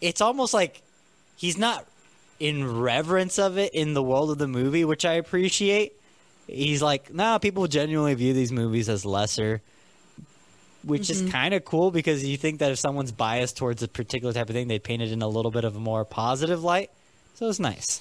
[0.00, 0.82] it's almost like
[1.36, 1.86] he's not
[2.38, 5.92] in reverence of it in the world of the movie, which I appreciate.
[6.46, 9.62] He's like, nah, people genuinely view these movies as lesser,
[10.84, 14.32] which is kind of cool because you think that if someone's biased towards a particular
[14.32, 16.90] type of thing, they'd paint it in a little bit of a more positive light.
[17.34, 18.00] So it's nice.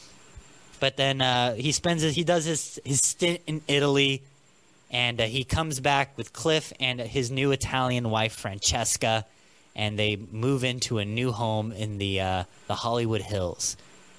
[0.80, 4.22] But then uh, he spends his, he does his his stint in Italy,
[4.92, 9.26] and uh, he comes back with Cliff and his new Italian wife Francesca,
[9.76, 13.76] and they move into a new home in the uh, the Hollywood Hills,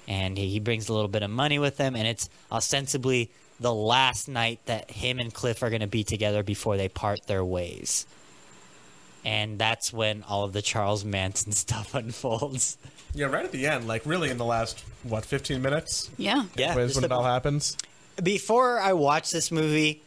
[0.07, 3.73] and he, he brings a little bit of money with him, and it's ostensibly the
[3.73, 7.43] last night that him and Cliff are going to be together before they part their
[7.43, 8.05] ways.
[9.25, 12.77] And that's when all of the Charles Manson stuff unfolds.
[13.13, 16.09] Yeah, right at the end, like really in the last what, fifteen minutes?
[16.17, 16.45] Yeah.
[16.55, 17.77] Yeah, When, just when it all happens.
[18.21, 20.03] before I watched this movie,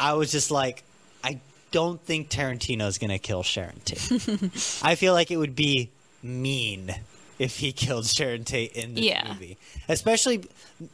[0.00, 0.82] I was just like,
[1.22, 1.40] I
[1.70, 4.80] don't think Tarantino's gonna kill Sharon Tate.
[4.82, 5.90] I feel like it would be
[6.22, 6.94] mean
[7.38, 9.26] if he killed Sharon Tate in this Yeah.
[9.28, 9.56] movie,
[9.88, 10.44] especially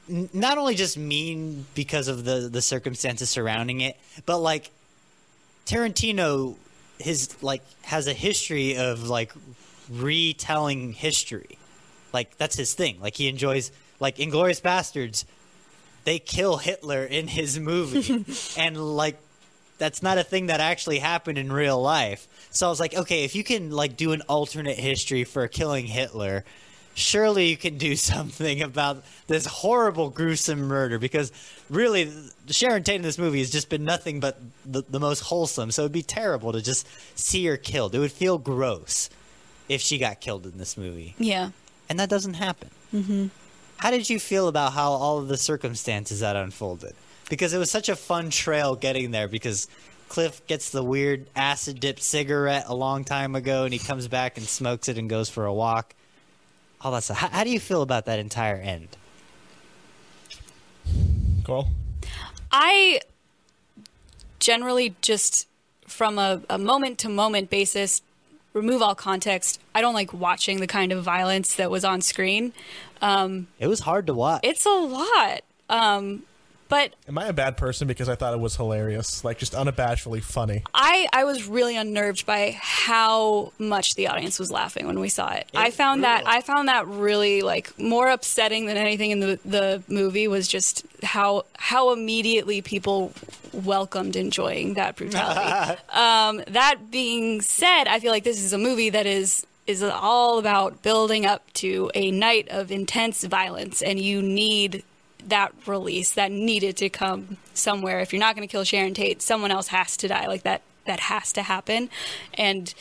[0.09, 3.97] not only just mean because of the the circumstances surrounding it,
[4.27, 4.71] but like
[5.67, 6.57] Tarantino,
[6.99, 9.33] his like has a history of like
[9.91, 11.59] retelling history.
[12.13, 13.01] Like that's his thing.
[13.01, 13.71] Like he enjoys
[14.01, 15.25] like Inglourious Basterds
[16.05, 18.25] they kill Hitler in his movie.
[18.59, 19.17] and like
[19.79, 22.29] that's not a thing that actually happened in real life.
[22.51, 25.87] So I was like, okay, if you can like do an alternate history for killing
[25.87, 26.45] Hitler,
[26.95, 31.33] surely you can do something about this horrible gruesome murder because
[31.69, 32.13] really
[32.49, 35.71] Sharon Tate in this movie has just been nothing but the, the most wholesome.
[35.71, 36.87] So it'd be terrible to just
[37.19, 37.95] see her killed.
[37.95, 39.09] It would feel gross
[39.69, 41.15] if she got killed in this movie.
[41.19, 41.51] Yeah.
[41.89, 42.71] And that doesn't happen.
[42.95, 43.27] Mm-hmm.
[43.81, 46.95] How did you feel about how all of the circumstances that unfolded?
[47.31, 49.27] Because it was such a fun trail getting there.
[49.27, 49.69] Because
[50.11, 54.37] Cliff gets the weird acid dipped cigarette a long time ago, and he comes back
[54.37, 55.95] and smokes it and goes for a walk.
[56.83, 57.17] All that stuff.
[57.17, 58.89] How, how do you feel about that entire end?
[61.45, 61.69] Cool.
[62.53, 63.01] I
[64.41, 65.49] generally just
[65.89, 68.03] from a, a moment to moment basis
[68.53, 69.61] remove all context.
[69.75, 72.53] I don't like watching the kind of violence that was on screen.
[73.59, 74.41] It was hard to watch.
[74.43, 75.41] It's a lot.
[75.69, 76.25] Um,
[76.71, 80.23] but Am I a bad person because I thought it was hilarious, like just unabashedly
[80.23, 80.63] funny?
[80.73, 85.33] I, I was really unnerved by how much the audience was laughing when we saw
[85.33, 85.51] it.
[85.55, 86.39] I It's found that brutal.
[86.39, 90.87] I found that really like more upsetting than anything in the, the movie was just
[91.03, 93.13] how how immediately people
[93.53, 95.81] welcomed enjoying that brutality.
[95.91, 100.39] um, that being said, I feel like this is a movie that is is all
[100.39, 104.85] about building up to a night of intense violence, and you need
[105.29, 108.01] that release that needed to come somewhere.
[108.01, 110.27] If you're not going to kill Sharon Tate, someone else has to die.
[110.27, 111.91] Like that that has to happen.
[112.35, 112.73] And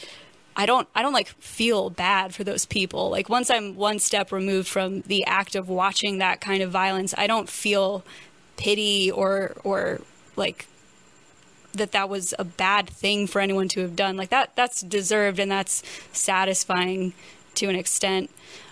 [0.55, 3.09] I don't I don't like feel bad for those people.
[3.09, 7.13] Like once I'm one step removed from the act of watching that kind of violence,
[7.17, 8.03] I don't feel
[8.57, 10.01] pity or or
[10.35, 10.67] like
[11.73, 14.17] that that was a bad thing for anyone to have done.
[14.17, 17.13] Like that that's deserved and that's satisfying
[17.55, 18.29] to an extent.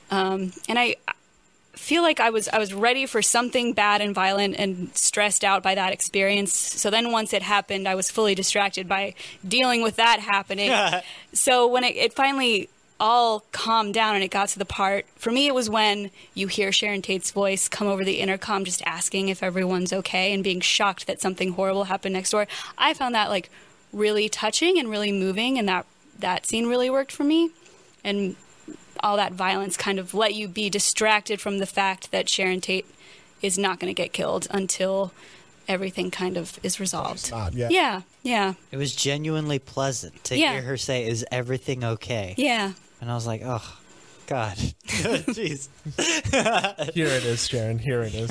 [0.09, 0.95] Um, and I
[1.77, 5.63] feel like I was I was ready for something bad and violent and stressed out
[5.63, 6.53] by that experience.
[6.53, 9.13] So then once it happened, I was fully distracted by
[9.47, 10.71] dealing with that happening.
[11.33, 12.69] so when it, it finally
[12.99, 16.47] all calmed down and it got to the part for me it was when you
[16.47, 20.61] hear Sharon Tate's voice come over the intercom just asking if everyone's okay and being
[20.61, 22.47] shocked that something horrible happened next door.
[22.75, 23.51] I found that like
[23.93, 25.85] really touching and really moving and that
[26.19, 27.51] that scene really worked for me.
[28.03, 28.35] And
[29.01, 32.85] all that violence kind of let you be distracted from the fact that Sharon Tate
[33.41, 35.11] is not going to get killed until
[35.67, 37.29] everything kind of is resolved.
[37.31, 37.71] Not yet.
[37.71, 40.53] Yeah, yeah, It was genuinely pleasant to Yeah.
[40.53, 42.73] hear her say, "Is everything okay?" yeah.
[43.01, 43.77] And I was like, "Oh,
[44.27, 44.55] God,
[44.87, 45.67] jeez."
[46.93, 47.79] Here it is, Sharon.
[47.79, 48.29] Here it is.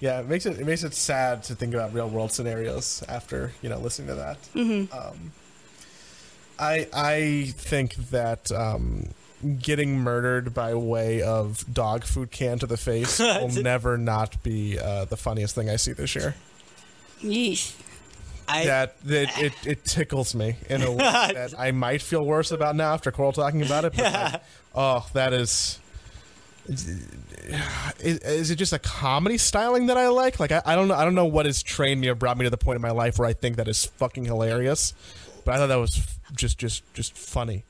[0.00, 3.52] yeah, it makes it it makes it sad to think about real world scenarios after
[3.62, 4.38] you know listening to that.
[4.54, 4.96] Mm-hmm.
[4.96, 5.32] Um,
[6.58, 9.08] I I think that um,
[9.60, 14.78] getting murdered by way of dog food can to the face will never not be
[14.78, 16.34] uh, the funniest thing I see this year.
[17.20, 17.74] Yeesh.
[18.50, 22.50] I, that that it, it tickles me in a way that I might feel worse
[22.50, 23.94] about now after Coral talking about it.
[23.94, 24.42] But like,
[24.74, 25.78] oh, that is,
[26.66, 26.88] is.
[28.00, 30.40] Is it just a comedy styling that I like?
[30.40, 30.94] Like I, I don't know.
[30.94, 32.90] I don't know what has trained me or brought me to the point in my
[32.90, 34.94] life where I think that is fucking hilarious.
[35.44, 37.64] But I thought that was f- just just just funny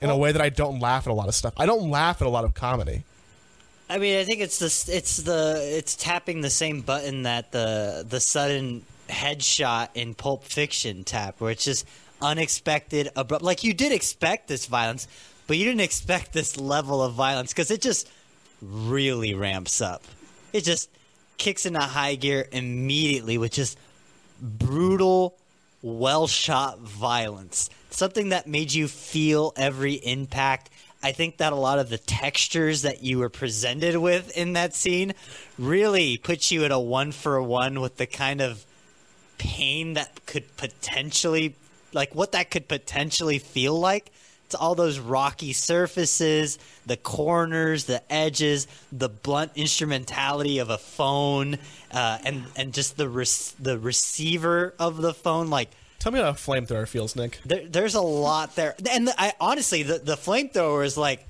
[0.00, 1.54] in a way that I don't laugh at a lot of stuff.
[1.56, 3.04] I don't laugh at a lot of comedy.
[3.88, 8.04] I mean, I think it's the it's the it's tapping the same button that the
[8.08, 11.86] the sudden headshot in Pulp Fiction tap, where it's just
[12.22, 13.42] unexpected, abrupt.
[13.42, 15.08] Like you did expect this violence,
[15.46, 18.08] but you didn't expect this level of violence because it just
[18.62, 20.04] really ramps up.
[20.52, 20.88] It just
[21.36, 23.78] kicks into high gear immediately with just
[24.40, 25.36] brutal,
[25.82, 27.70] well shot violence.
[27.90, 30.70] Something that made you feel every impact.
[31.02, 34.74] I think that a lot of the textures that you were presented with in that
[34.74, 35.14] scene
[35.58, 38.64] really put you at a one for one with the kind of
[39.38, 41.56] pain that could potentially,
[41.92, 44.12] like what that could potentially feel like.
[44.44, 51.56] It's all those rocky surfaces, the corners, the edges, the blunt instrumentality of a phone,
[51.92, 53.06] uh, and and just the
[53.60, 55.50] the receiver of the phone.
[55.50, 55.70] Like
[56.00, 57.38] Tell me how a flamethrower feels, Nick.
[57.44, 61.24] there, there's a lot there, and the, I honestly the the flamethrower is like,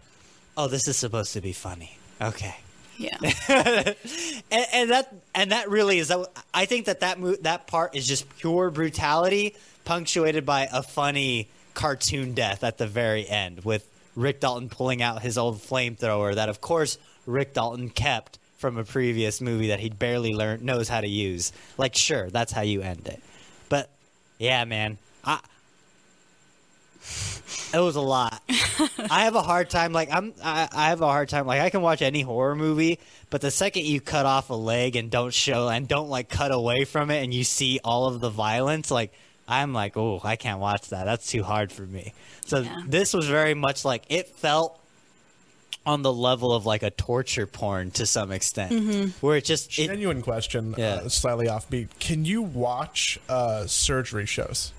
[0.56, 1.98] oh, this is supposed to be funny.
[2.22, 2.54] Okay,
[2.96, 3.16] Yeah.
[3.48, 6.12] and, and that and that really is.
[6.54, 9.54] I think that that mo- that part is just pure brutality,
[9.84, 15.22] punctuated by a funny cartoon death at the very end with Rick Dalton pulling out
[15.22, 19.88] his old flamethrower that, of course, Rick Dalton kept from a previous movie that he
[19.88, 21.52] barely learned knows how to use.
[21.78, 23.29] Like, sure, that's how you end it, but
[24.40, 25.38] yeah, man, I.
[27.72, 28.42] It was a lot.
[29.10, 29.92] I have a hard time.
[29.92, 31.46] Like I'm, I, I have a hard time.
[31.46, 32.98] Like I can watch any horror movie,
[33.30, 36.50] but the second you cut off a leg and don't show and don't like cut
[36.50, 39.12] away from it, and you see all of the violence, like
[39.46, 41.04] I'm like, oh, I can't watch that.
[41.04, 42.12] That's too hard for me.
[42.44, 42.82] So Yeah.
[42.86, 44.76] this was very much like it felt
[45.86, 49.86] on the level of like a torture porn to some extent, where it just it,
[49.88, 50.94] Genuine question, Yeah.
[51.04, 51.88] uh, slightly offbeat.
[51.98, 54.72] Can you watch uh, surgery shows?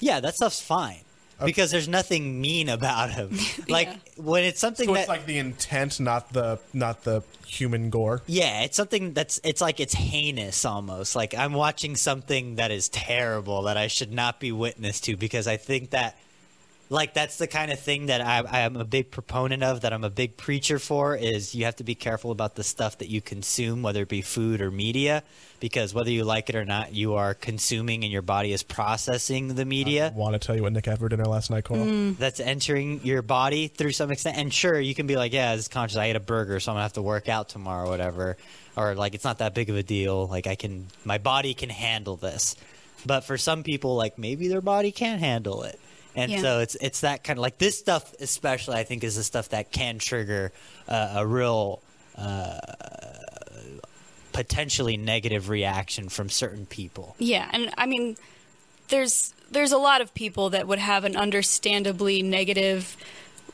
[0.00, 1.00] yeah, that stuff's fine.
[1.44, 3.36] because there's nothing mean about him.
[3.68, 3.96] Like Yeah.
[4.16, 8.22] when it's something So that it's like the intent, not the not the human gore.
[8.26, 11.14] Yeah, it's something that's it's like it's heinous almost.
[11.14, 15.46] Like I'm watching something that is terrible that I should not be witness to because
[15.46, 16.16] I think that
[16.88, 19.92] like that's the kind of thing that I, I am a big proponent of that
[19.92, 23.08] I'm a big preacher for is you have to be careful about the stuff that
[23.08, 25.22] you consume whether it be food or media
[25.58, 29.54] because whether you like it or not you are consuming and your body is processing
[29.54, 31.76] the media I Want to tell you what Nick had for dinner last night, Cole?
[31.78, 32.16] Mm.
[32.16, 34.38] that's entering your body through some extent.
[34.38, 35.96] And sure, you can be like, yeah, it's conscious.
[35.96, 38.36] I ate a burger, so I'm gonna have to work out tomorrow, or whatever.
[38.76, 40.26] Or like, it's not that big of a deal.
[40.26, 42.56] Like, I can, my body can handle this.
[43.04, 45.78] But for some people, like maybe their body can't handle it.
[46.16, 46.40] And Yeah.
[46.40, 49.50] so it's it's that kind of like this stuff, especially I think, is the stuff
[49.50, 50.50] that can trigger
[50.88, 51.82] uh, a real
[52.16, 52.58] uh,
[54.32, 57.14] potentially negative reaction from certain people.
[57.18, 58.16] Yeah, and I mean,
[58.88, 62.96] there's there's a lot of people that would have an understandably negative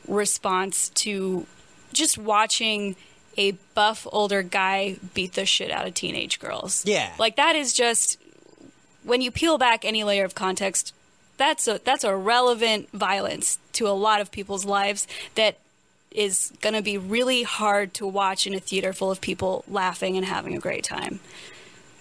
[0.07, 1.45] response to
[1.93, 2.95] just watching
[3.37, 6.83] a buff older guy beat the shit out of teenage girls.
[6.85, 7.11] Yeah.
[7.17, 8.17] like that is just
[9.03, 10.93] when you peel back any layer of context,
[11.37, 15.57] that's a that's a relevant violence to a lot of people's lives that
[16.11, 20.15] is going to be really hard to watch in a theater full of people laughing
[20.15, 21.19] and having a great time.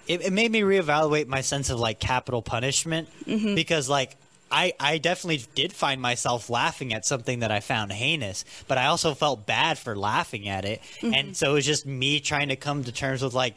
[0.07, 3.55] it, it made me reevaluate my sense of like capital punishment mm-hmm.
[3.55, 4.17] because like
[4.51, 8.87] I, I definitely did find myself laughing at something that I found heinous, but I
[8.87, 10.83] also felt bad for laughing at it.
[11.01, 11.33] And mm-hmm.
[11.33, 13.57] so it was just me trying to come to terms with like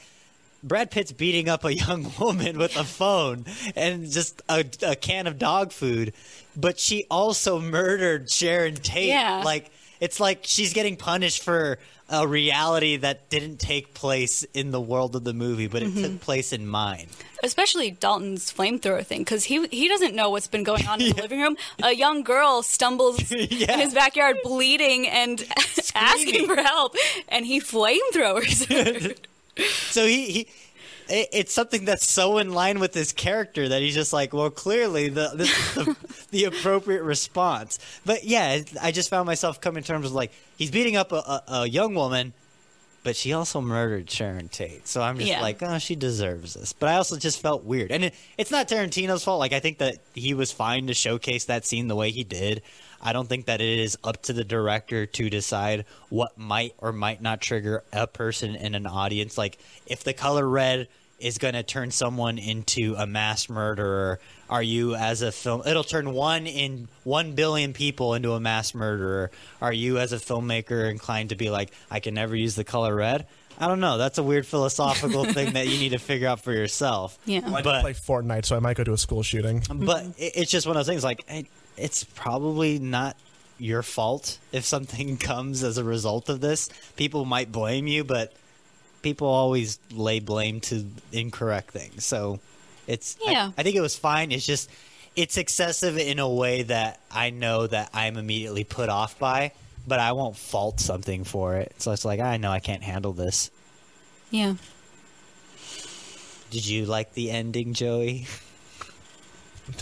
[0.66, 3.46] Brad Pitt's beating up a young woman with a phone
[3.76, 6.14] and just a, a can of dog food,
[6.58, 9.10] but she also murdered Sharon Tate.
[9.10, 9.44] Yeah.
[9.46, 11.78] Like it's like she's getting punished for
[12.10, 16.02] a reality that didn't take place in the world of the movie, but it mm-hmm.
[16.04, 17.08] took place in mine.
[17.44, 21.22] especially Dalton's flamethrower thing because he he doesn't know what's been going on in the
[21.22, 21.58] living room.
[21.84, 23.74] A young girl stumbles Yeah.
[23.74, 25.44] in his backyard bleeding and
[25.96, 26.96] asking for help,
[27.30, 29.14] and he flamethrowers her.
[29.58, 30.40] So he, he
[31.08, 34.50] it, it's something that's so in line with his character that he's just like, well,
[34.50, 35.96] clearly the this the,
[36.32, 37.80] the appropriate response.
[38.06, 41.16] But yeah, I just found myself coming to terms with like he's beating up a,
[41.16, 42.34] a, a young woman,
[43.04, 44.88] but she also murdered Sharon Tate.
[44.88, 45.42] So I'm just Yeah.
[45.42, 46.74] like, oh, she deserves this.
[46.74, 49.40] But I also just felt weird, and it, it's not Tarantino's fault.
[49.40, 52.62] Like I think that he was fine to showcase that scene the way he did.
[53.02, 56.92] I don't think that it is up to the director to decide what might or
[56.92, 59.38] might not trigger a person in an audience.
[59.38, 60.88] Like if the color red
[61.20, 64.20] is going to turn someone into a mass murderer,
[64.50, 65.64] are you as a film?
[65.66, 69.32] It'll turn one in one billion people into a mass murderer.
[69.62, 72.94] Are you as a filmmaker inclined to be like, I can never use the color
[72.94, 73.26] red?
[73.58, 73.98] I don't know.
[73.98, 77.18] That's a weird philosophical thing that you need to figure out for yourself.
[77.26, 77.40] Yeah.
[77.40, 79.64] Well, I But- play Fortnite, so I might go to a school shooting.
[79.74, 81.48] but it, it's just one of those things like it,
[81.78, 83.16] it's probably not
[83.58, 86.70] your fault if something comes as a result of this.
[86.96, 88.34] People might blame you but
[89.02, 92.04] people always lay blame to incorrect things.
[92.06, 92.40] So
[92.88, 93.52] it's I- Yeah.
[93.58, 94.32] I, think it was fine.
[94.32, 94.70] It's just
[95.16, 99.54] it's excessive in a way that i know that i'm immediately put off by
[99.88, 101.74] but i won't fault something for it.
[101.78, 103.50] So it's like i know i can't handle this.
[104.30, 104.56] Yeah.
[106.50, 108.28] did you like the ending joey?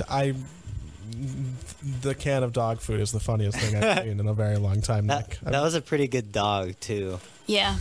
[0.09, 0.35] I
[2.01, 4.81] the can of dog food is the funniest thing I've seen in a very long
[4.81, 5.07] time.
[5.07, 5.39] that, Nick.
[5.41, 7.77] that was a pretty good dog too Yeah.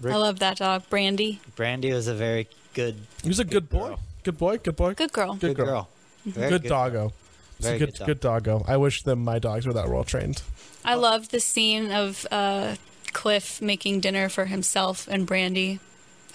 [0.00, 0.82] Rick- I love that dog.
[0.90, 1.40] Brandy.
[1.56, 3.88] Brandy was a very good, he was a good boy.
[3.88, 4.00] girl.
[4.24, 4.58] Good boy.
[4.58, 4.94] Good boy.
[4.94, 5.34] Good girl.
[5.34, 5.66] Good good girl.
[5.66, 5.88] girl.
[6.26, 6.92] Very Good, doggo.
[6.92, 7.12] girl.
[7.58, 8.06] It's a Very good, good dog.
[8.06, 8.64] good doggo.
[8.68, 10.42] I wish them my dogs were that well trained.
[10.84, 12.74] I love the scene of uh,
[13.12, 15.80] Cliff making dinner for himself and Brandy.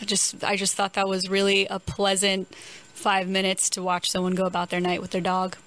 [0.01, 2.47] I just I just thought that was really a pleasant
[2.93, 5.57] five minutes to watch someone go about their night with their dog.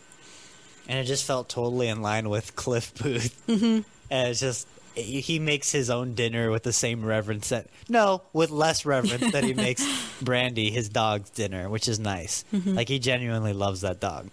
[0.88, 3.42] And it just felt totally in line with Cliff Booth.
[3.46, 3.80] Mm-hmm.
[4.10, 8.50] And it's just he makes his own dinner with the same reverence that no, with
[8.50, 9.84] less reverence that he makes
[10.22, 12.44] Brandy his dog's dinner, which is nice.
[12.52, 14.28] Like he genuinely loves that dog.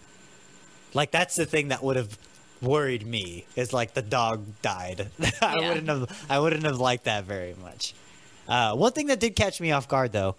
[0.93, 2.15] Like that's the thing that would have
[2.61, 5.07] worried me is like the dog died.
[5.41, 5.69] I Yeah.
[5.69, 7.95] wouldn't have I wouldn't have liked that very much.
[8.47, 10.35] Uh, one thing that did catch me off guard though,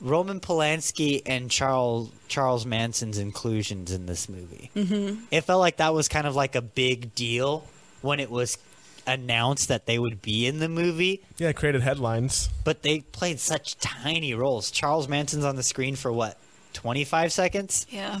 [0.00, 4.70] Roman Polanski and Charles Charles Manson's inclusions in this movie.
[4.76, 5.24] Mm-hmm.
[5.30, 7.64] It felt like that was kind of like a big deal
[8.02, 8.58] when it was
[9.06, 12.50] announced that they would be in the movie, Yeah, created headlines.
[12.62, 14.70] but they played such tiny roles.
[14.70, 16.36] Charles Manson's on the screen for what,
[16.74, 17.86] 25 seconds?
[17.88, 18.20] Yeah.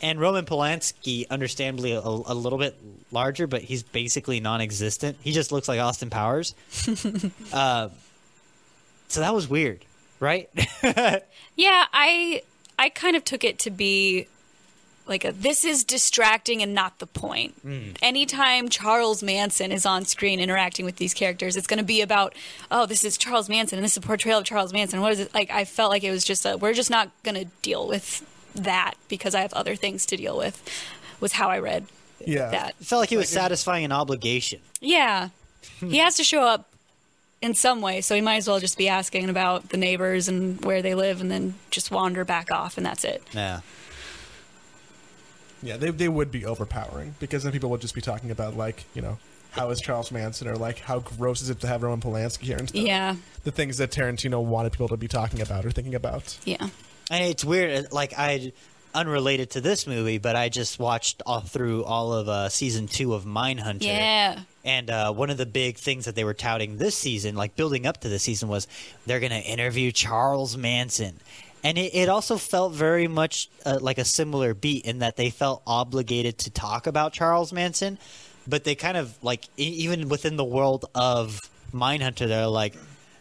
[0.00, 2.76] And Roman Polanski, understandably, a, a little bit
[3.12, 5.18] larger, but he's basically non-existent.
[5.20, 6.54] He just looks like Austin Powers.
[7.52, 7.90] uh,
[9.08, 9.84] so that was weird,
[10.20, 10.48] right?
[11.56, 12.42] Yeah, I
[12.78, 14.28] I kind of took it to be
[15.06, 17.54] like a this is distracting and not the point.
[17.66, 17.96] Mm.
[18.00, 22.34] Anytime Charles Manson is on screen interacting with these characters, it's going to be about
[22.70, 25.00] oh this is Charles Manson and this is a portrayal of Charles Manson.
[25.00, 25.50] What is it like?
[25.50, 28.94] I felt like it was just a we're just not going to deal with that
[29.08, 30.62] because I have other things to deal with.
[31.18, 31.86] Was how I read
[32.24, 32.50] Yeah.
[32.50, 32.74] that.
[32.80, 34.60] It felt like he was satisfying an obligation.
[34.80, 35.30] Yeah.
[35.80, 36.67] he has to show up
[37.40, 40.64] in some way, so he might as well just be asking about the neighbors and
[40.64, 43.22] where they live and then just wander back off and that's it.
[43.32, 43.60] Yeah.
[45.62, 48.84] Yeah, they, they would be overpowering because then people would just be talking about like
[48.94, 49.18] you know
[49.50, 52.58] how is Charles Manson or like how gross is it to have Roman Polanski here
[52.58, 52.80] and stuff.
[52.82, 53.16] Yeah.
[53.44, 56.38] the things that Tarantino wanted people to be talking about or thinking about.
[56.44, 56.68] Yeah.
[57.10, 57.90] And it's weird.
[57.90, 58.52] Like I,
[58.94, 63.14] unrelated to this movie, but I just watched all through all of uh, season two
[63.14, 63.82] of Mindhunter.
[63.82, 64.40] Yeah.
[64.68, 67.86] And uh, one of the big things that they were touting this season, like building
[67.86, 68.68] up to this season, was
[69.06, 71.20] they're going to interview Charles Manson.
[71.64, 75.30] And it, it also felt very much uh, like a similar beat in that they
[75.30, 77.96] felt obligated to talk about Charles Manson,
[78.46, 81.40] but they kind of like e- even within the world of
[81.72, 82.74] Mindhunter, they're like,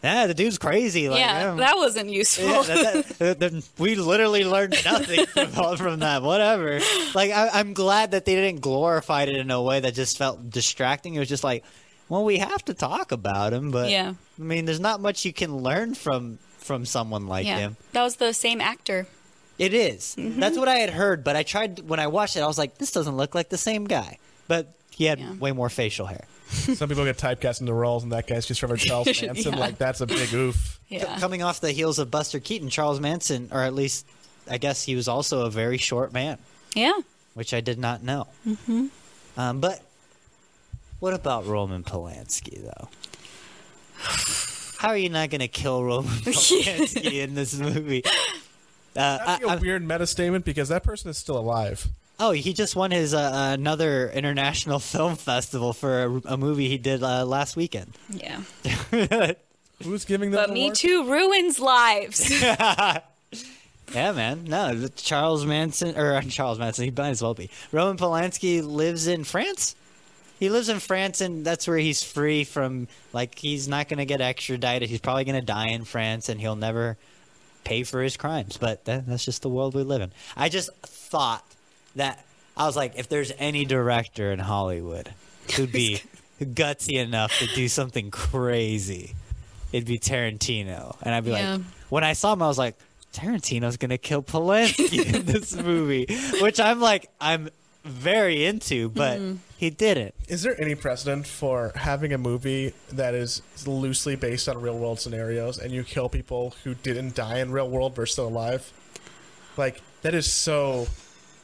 [0.03, 2.45] "Ah, the dude's crazy." Like, yeah, um, that wasn't useful.
[2.45, 6.21] yeah, that, that, that- we literally learned nothing from, from that.
[6.23, 6.79] Whatever.
[7.15, 10.49] Like, I, I'm glad that they didn't glorify it in a way that just felt
[10.49, 11.15] distracting.
[11.15, 11.63] It was just like,
[12.09, 14.13] well, we have to talk about him, but Yeah.
[14.39, 17.57] I mean, there's not much you can learn from from someone like yeah.
[17.59, 17.77] him.
[17.93, 19.07] That was the same actor.
[19.57, 20.15] It is.
[20.17, 20.39] Mm-hmm.
[20.39, 22.41] That's what I had heard, but I tried when I watched it.
[22.41, 25.33] I was like, this doesn't look like the same guy, but he had Yeah.
[25.35, 26.25] way more facial hair.
[26.75, 29.53] Some people get typecast into roles, and that guy's just Trevor Charles Manson.
[29.53, 29.59] Yeah.
[29.59, 30.79] Like that's a big oof.
[30.87, 31.19] Yeah.
[31.19, 34.05] Coming off the heels of Buster Keaton, Charles Manson, or at least
[34.49, 36.37] I guess he was also a very short man.
[36.73, 36.93] Yeah.
[37.33, 38.27] which I did not know.
[38.47, 38.87] Mm-hmm.
[39.37, 39.81] Um, but
[40.99, 42.87] what about Roman Polanski, though?
[44.77, 48.03] How are you not going to kill Roman Polanski in this movie?
[48.05, 51.87] Uh, That'd be I- a I- weird meta statement because that person is still alive.
[52.19, 56.77] Oh, he just won his uh, another international film festival for a, a movie he
[56.77, 57.93] did uh, last weekend.
[58.09, 58.41] Yeah.
[59.83, 60.41] Who's giving them?
[60.41, 60.75] But the Me award?
[60.75, 62.43] Too ruins lives.
[63.93, 64.43] Yeah, man.
[64.43, 66.85] No, Charles Manson or uh, Charles Manson.
[66.85, 67.49] He might as well be.
[67.71, 69.75] Roman Polanski lives in France.
[70.39, 72.87] He lives in France, and that's where he's free from.
[73.13, 74.89] Like, he's not going to get extradited.
[74.89, 76.97] He's probably going to die in France, and he'll never
[77.63, 78.57] pay for his crimes.
[78.57, 80.11] But that, that's just the world we live in.
[80.35, 81.45] I just thought
[81.97, 82.23] that
[82.55, 85.13] I was like, if there's any director in Hollywood
[85.55, 86.01] who'd be
[86.41, 89.15] gutsy enough to do something crazy,
[89.71, 90.95] it'd be Tarantino.
[91.01, 91.55] And I'd be Yeah.
[91.55, 92.75] like, when I saw him, I was like,
[93.13, 96.05] Tarantino's gonna kill Polanski in this movie,
[96.41, 97.49] which I'm like, I'm
[97.83, 99.37] very into, but mm-hmm.
[99.57, 100.13] he didn't.
[100.27, 104.99] Is there any precedent for having a movie that is loosely based on real world
[104.99, 108.71] scenarios and you kill people who didn't die in real world but are still alive?
[109.55, 110.87] Like that is so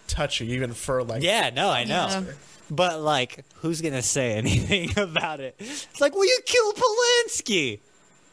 [0.08, 2.08] touchy, even for like Yeah, no, I know.
[2.10, 2.24] Yeah.
[2.72, 5.56] But like, who's gonna say anything about it?
[5.60, 7.80] It's like, will you kill Polanski.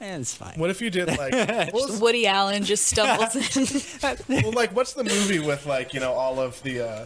[0.03, 0.55] And it's fine.
[0.59, 1.33] What if you did like
[1.73, 3.37] what was- Woody Allen just stumbles
[4.29, 4.43] in.
[4.43, 7.05] well, like what's the movie with like you know all of the uh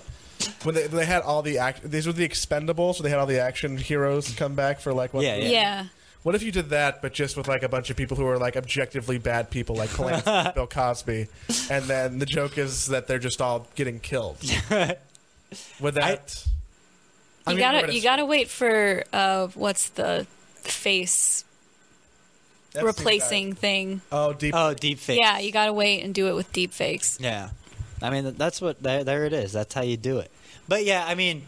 [0.63, 3.27] when they, they had all the act these were the expendables so they had all
[3.27, 5.49] the action heroes come back for like what Yeah, yeah.
[5.49, 5.85] yeah.
[6.25, 8.39] What if you did that but just with like a bunch of people who are
[8.39, 11.29] like objectively bad people like Polanski, Bill Cosby
[11.71, 14.39] and then the joke is that they're just all getting killed
[15.81, 16.45] would that
[17.47, 20.27] I You mean, gotta you gotta wait for uh what's the
[20.63, 21.45] face
[22.73, 23.57] that's replacing guy.
[23.57, 24.01] thing.
[24.11, 25.21] oh deep Oh, deep fake.
[25.21, 27.19] Yeah, you gotta wait and do it with deep fakes.
[27.21, 27.51] Yeah,
[28.03, 29.53] I mean that's what there, there it is.
[29.53, 30.31] That's how you do it.
[30.67, 31.43] But yeah, I mean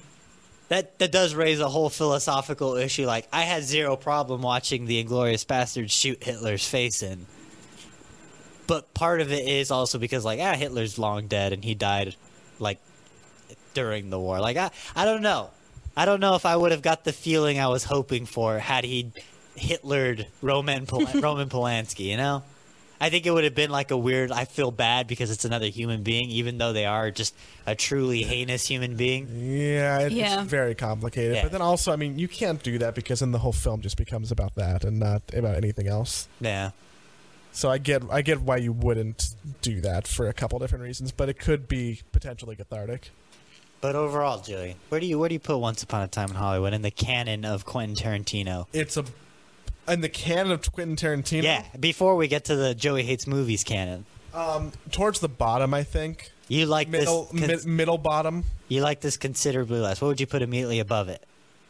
[0.69, 3.07] that that does raise a whole philosophical issue.
[3.07, 7.27] Like I had zero problem watching the Inglourious Basterds shoot Hitler's face in,
[8.67, 12.17] but part of it is also because like ah Hitler's long dead and he died
[12.59, 12.79] like
[13.75, 14.41] during the war.
[14.41, 15.51] Like I I don't know.
[15.97, 18.85] I don't know if I would have got the feeling I was hoping for had
[18.85, 19.13] he
[19.57, 22.07] Hitlered Roman Pol- Roman Polanski.
[22.07, 22.43] You know.
[23.01, 24.33] I think it would have been like a weird.
[24.33, 27.35] I feel bad because it's another human being, even though they are just
[27.67, 29.29] a truly heinous human being.
[29.33, 30.41] yeah, it, Yeah.
[30.43, 31.43] it's very complicated Yeah.
[31.43, 33.97] but then also I mean you can't do that because then the whole film just
[33.97, 36.71] becomes about that and not about anything else Yeah,
[37.53, 39.31] So I get I get why you wouldn't
[39.63, 43.11] do that for a couple different reasons, but it could be potentially cathartic.
[43.81, 46.37] but overall, Julie, where do you where do you put Once Upon a Time in
[46.37, 48.67] Hollywood in the canon of Quentin Tarantino?
[48.73, 49.05] It's a
[49.89, 51.43] in the canon of Quentin Tarantino.
[51.43, 55.83] Yeah, before we get to the Joey hates movies canon, um, towards the bottom, I
[55.83, 57.65] think you like middle this.
[57.65, 60.01] mid, middle bottom, you like this considerably less.
[60.01, 61.25] What would you put immediately above it?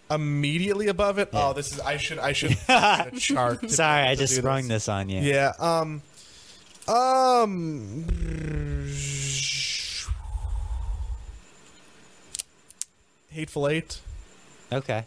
[0.08, 1.30] immediately above it.
[1.32, 1.48] Yeah.
[1.48, 2.56] Oh, this is I should I should
[3.18, 3.68] chart.
[3.70, 5.20] Sorry, I just sprung this on you.
[5.20, 5.52] Yeah.
[5.58, 6.00] Um.
[6.86, 8.04] Um.
[13.30, 14.00] Hateful Eight.
[14.72, 15.06] Okay.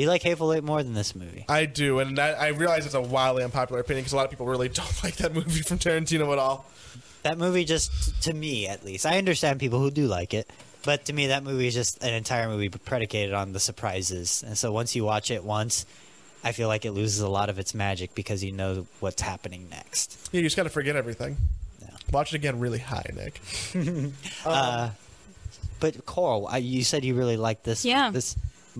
[0.00, 1.44] You like Hateful Eight more than this movie.
[1.46, 4.30] I do, and I, I realize it's a wildly unpopular opinion because a lot of
[4.30, 6.64] people really don't like that movie from Tarantino at all.
[7.22, 10.50] That movie just, to me at least, I understand people who do like it,
[10.84, 14.42] but to me that movie is just an entire movie predicated on the surprises.
[14.42, 15.84] And so once you watch it once,
[16.42, 19.68] I feel like it loses a lot of its magic because you know what's happening
[19.68, 20.30] next.
[20.32, 21.36] Yeah, you just got to forget everything.
[21.82, 21.90] Yeah.
[22.10, 23.40] Watch it again really high, Nick.
[24.46, 24.90] Uh,
[25.78, 27.84] but Coral, I, you said you really like this.
[27.84, 28.10] Yeah.
[28.10, 28.34] This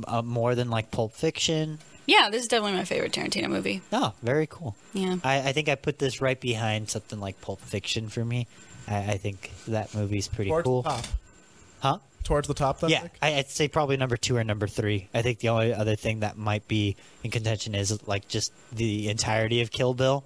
[0.07, 1.79] uh, more than like Pulp Fiction.
[2.07, 3.83] Yeah, this is definitely my favorite Tarantino movie.
[3.93, 4.75] Oh, very cool.
[4.93, 5.17] Yeah.
[5.23, 8.47] I, I think I put this right behind something like Pulp Fiction for me.
[8.89, 10.83] I, I think that movie's pretty Towards cool.
[10.83, 11.07] the top.
[11.81, 11.99] Huh?
[12.25, 12.91] Towards the top, then.
[12.91, 13.13] Yeah, Nick?
[13.23, 15.09] I, I'd say probably number two or number three.
[15.15, 19.09] I think the only other thing that might be in contention is like just the
[19.09, 20.25] entirety of Kill Bill.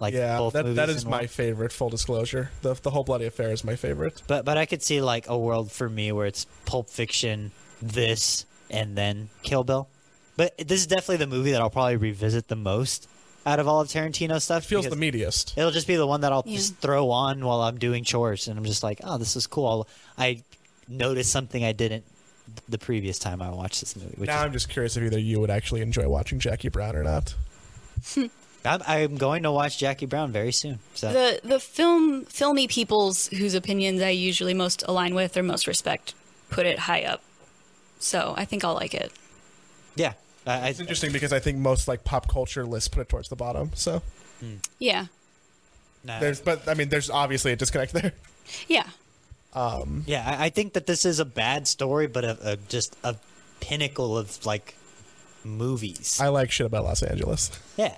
[0.00, 0.38] Like yeah.
[0.38, 1.26] both That, that is my one.
[1.26, 1.72] favorite.
[1.72, 4.22] Full disclosure, the the whole bloody affair is my favorite.
[4.28, 7.50] But but I could see like a world for me where it's Pulp Fiction,
[7.82, 9.88] this, and then Kill Bill.
[10.36, 13.08] But this is definitely the movie that I'll probably revisit the most
[13.46, 14.64] out of all of Tarantino stuff.
[14.64, 15.58] Feels the because meatiest.
[15.58, 16.56] It'll just be the one that I'll Yeah.
[16.58, 19.66] just throw on while I'm doing chores, and I'm just like, oh, this is cool.
[19.66, 20.42] I'll, I
[20.86, 22.04] noticed something I didn't
[22.68, 24.14] the previous time I watched this movie.
[24.16, 26.96] Which Now is, I'm just curious if either you would actually enjoy watching Jackie Brown
[26.96, 27.34] or not.
[28.64, 30.78] I'm, I'm going to watch Jackie Brown very soon.
[30.94, 35.66] So The the film filmy peoples whose opinions I usually most align with or most
[35.66, 36.14] respect
[36.50, 37.22] put it high up.
[37.98, 39.12] So I think I'll like it.
[39.96, 40.12] yeah,
[40.46, 43.28] I, I, It's interesting because I think most like pop culture lists put it towards
[43.28, 43.70] the bottom.
[43.74, 44.02] So
[44.78, 45.06] Yeah.
[46.04, 48.12] no, there's, but I mean, there's obviously a disconnect there.
[48.68, 48.86] Yeah.
[49.52, 52.96] Um, yeah, I, I think that this is a bad story, but a, a just
[53.02, 53.16] a
[53.60, 54.74] pinnacle of like
[55.44, 56.18] movies.
[56.20, 57.50] I like shit about Los Angeles.
[57.76, 57.96] yeah,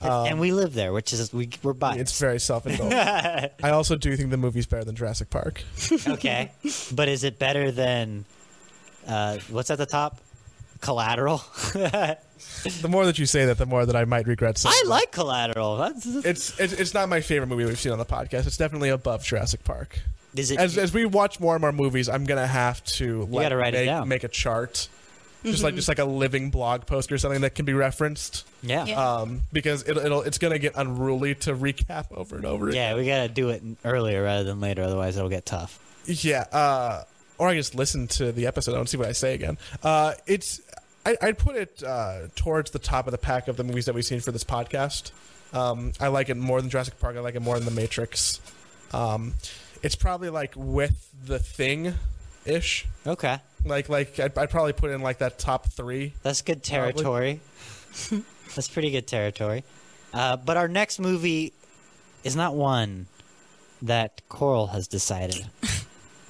[0.00, 2.00] and, and we live there, which is we we're biased.
[2.00, 2.92] It's very self-indulgent.
[3.62, 5.62] I also do think the movie's better than Jurassic Park.
[6.06, 6.52] okay,
[6.92, 8.24] but is it better than
[9.06, 10.18] uh, what's at the top?
[10.80, 11.42] Collateral.
[12.80, 14.74] The more that you say that, the more that I might regret saying.
[14.76, 15.76] I like Collateral.
[15.76, 18.46] That's, It's, it's it's not my favorite movie we've seen on the podcast.
[18.48, 19.98] It's definitely above Jurassic Park.
[20.36, 20.58] is it?
[20.58, 23.74] As as we watch more and more movies, I'm gonna have to like, gotta write
[23.74, 24.08] it make, down.
[24.08, 24.88] make a chart,
[25.44, 28.44] just like just like a living blog post or something that can be referenced.
[28.62, 28.84] yeah.
[28.86, 29.00] Yeah.
[29.18, 32.70] Um, because it'll, it'll it's gonna get unruly to recap over and over.
[32.70, 35.78] Yeah, we gotta do it earlier rather than later, otherwise it'll get tough.
[36.06, 37.04] Yeah, uh,
[37.42, 39.58] or I just listen to the episode and see what I say again.
[39.82, 40.60] Uh, it's
[41.04, 43.96] I, I'd put it uh, towards the top of the pack of the movies that
[43.96, 45.10] we've seen for this podcast.
[45.52, 47.16] Um, I like it more than Jurassic Park.
[47.16, 48.40] I like it more than The Matrix.
[48.92, 49.34] Um,
[49.82, 51.94] it's probably like with The Thing,
[52.44, 52.86] ish.
[53.04, 56.12] Okay, Like like I'd, I'd probably put in like that top three.
[56.22, 57.40] that's good territory.
[58.54, 59.64] that's pretty good territory.
[60.14, 61.54] Uh, but our next movie
[62.22, 63.06] is not one
[63.82, 65.44] that Coral has decided.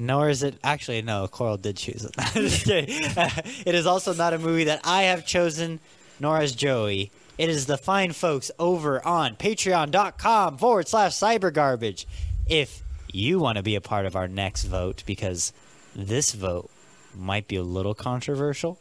[0.02, 1.28] Nor is it actually no.
[1.28, 2.12] Coral did choose it.
[3.64, 5.78] It is also not a movie that I have chosen,
[6.18, 7.12] nor has Joey.
[7.38, 12.08] It is the fine folks over on patreon.com forward slash cyber garbage.
[12.48, 12.82] If
[13.12, 15.52] you want to be a part of our next vote, because
[15.94, 16.68] this vote
[17.14, 18.80] might be a little controversial,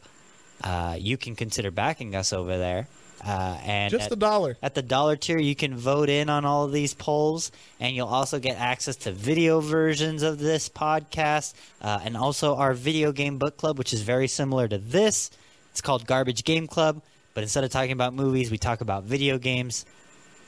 [0.64, 2.88] uh, you can consider backing us over there.
[3.24, 4.58] Uh, and Just at- a dollar.
[4.64, 8.08] at the dollar tier, you can vote in on all of these polls, and you'll
[8.08, 13.38] also get access to video versions of this podcast, uh, and also our video game
[13.38, 15.30] book club, which is very similar to this.
[15.70, 17.02] It's called Garbage Game Club,
[17.36, 19.86] but instead of talking about movies, we talk about video games,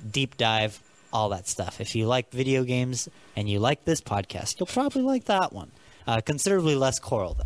[0.10, 0.82] deep dive,
[1.14, 1.80] all that stuff.
[1.80, 5.72] If you like video games and you like this podcast, you'll probably like that one.
[6.08, 7.46] Uh, considerably less coral, though.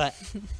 [0.00, 0.14] But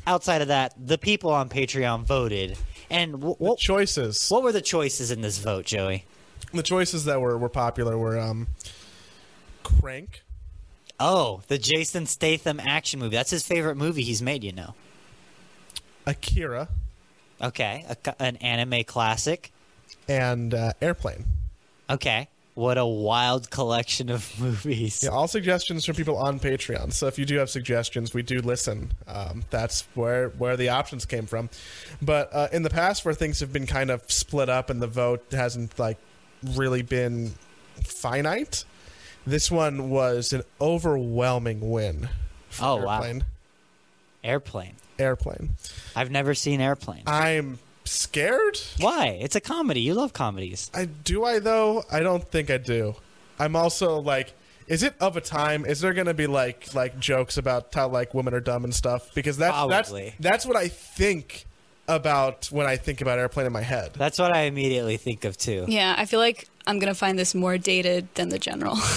[0.07, 2.59] outside of that, the people on Patreon voted.
[2.91, 4.29] And wh- what Choices.
[4.29, 6.05] what were the choices in this vote, Joey?
[6.53, 8.49] The choices that were, were popular were um,
[9.63, 10.23] Crank,
[10.99, 13.17] Oh, the Jason Statham action movie.
[13.17, 14.75] That's his favorite movie he's made, you know.
[16.07, 16.69] Akira,
[17.41, 19.53] Okay, a, an anime classic.
[20.07, 21.25] and uh, Airplane.
[21.89, 22.29] Okay,
[22.61, 25.03] what a wild collection of movies.
[25.03, 26.93] Yeah, all suggestions from people on Patreon.
[26.93, 28.93] So if you do have suggestions, we do listen.
[29.09, 31.49] Um, that's where where the options came from.
[32.03, 34.87] But uh, in the past, where things have been kind of split up and the
[34.87, 35.99] vote hasn't like
[36.45, 37.33] really been
[37.83, 38.65] finite,
[39.27, 42.09] this one was an overwhelming win.
[42.51, 42.97] for Oh, wow.
[42.97, 43.25] Airplane.
[44.23, 44.75] Airplane.
[44.99, 45.51] Airplane.
[45.97, 47.05] I've never seen Airplane.
[47.07, 47.59] I'm
[47.91, 48.59] scared.
[48.79, 49.19] Why?
[49.21, 49.81] It's a comedy.
[49.81, 50.71] You love comedies.
[50.75, 51.85] I do I though?
[51.91, 52.95] I don't think I do.
[53.39, 54.35] I'm also like
[54.67, 55.65] is it of a time?
[55.67, 58.75] Is there going to be like like jokes about how like women are dumb and
[58.75, 59.13] stuff?
[59.15, 60.15] Because that's Probably.
[60.21, 61.47] that's that's what I think
[61.89, 63.95] about when I think about airplane in my head.
[63.95, 65.65] That's what I immediately think of too.
[65.67, 68.77] Yeah, I feel like I'm gonna find this more dated than the general.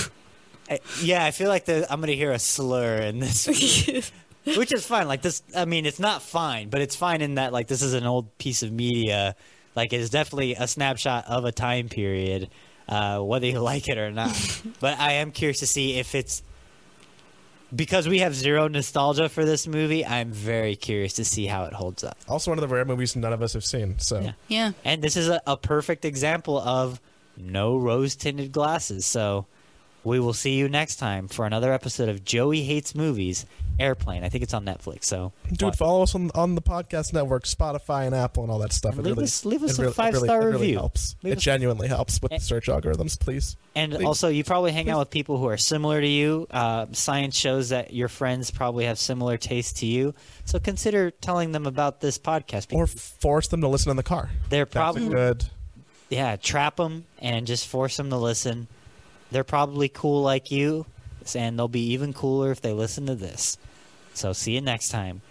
[0.69, 3.47] I- yeah, I feel like the, I'm going to hear a slur in this.
[4.57, 5.07] which is fine.
[5.07, 7.93] Like this, I mean, it's not fine, but it's fine in that like this is
[7.93, 9.35] an old piece of media.
[9.75, 12.49] Like it is definitely a snapshot of a time period,
[12.87, 14.35] uh, whether you like it or not.
[14.79, 16.43] but I am curious to see if it's
[17.75, 20.05] because we have zero nostalgia for this movie.
[20.05, 22.17] I'm very curious to see how it holds up.
[22.27, 23.97] Also, one of the rare movies none of us have seen.
[23.99, 24.31] So Yeah.
[24.47, 24.71] Yeah.
[24.83, 26.99] And this is a, a perfect example of
[27.37, 29.05] no rose tinted glasses.
[29.05, 29.47] So
[30.03, 33.45] we will see you next time for another episode of Joey Hates Movies
[33.79, 34.23] Airplane.
[34.23, 35.05] I think it's on Netflix.
[35.05, 38.73] So Dude, follow us on, on the podcast network, Spotify and Apple and all that
[38.73, 38.91] stuff.
[38.97, 41.15] And It leave really, us- leave us a really- five-star really, it really helps.
[41.23, 43.55] Leave it us- genuinely helps with the search algorithms, please.
[43.75, 44.05] And Please.
[44.05, 44.91] also, you probably hang Please.
[44.91, 46.45] out with people who are similar to you.
[46.51, 50.13] Uh, science shows that your friends probably have similar tastes to you.
[50.45, 52.71] So consider telling them about this podcast.
[52.71, 54.29] Or force them to listen in the car.
[54.49, 55.45] they're That's probably a good.
[56.11, 58.67] yeah, trap them and just force them to listen.
[59.33, 60.85] They're probably cool like you,
[61.35, 63.57] and they'll be even cooler if they listen to this.
[64.13, 65.21] So see you next time.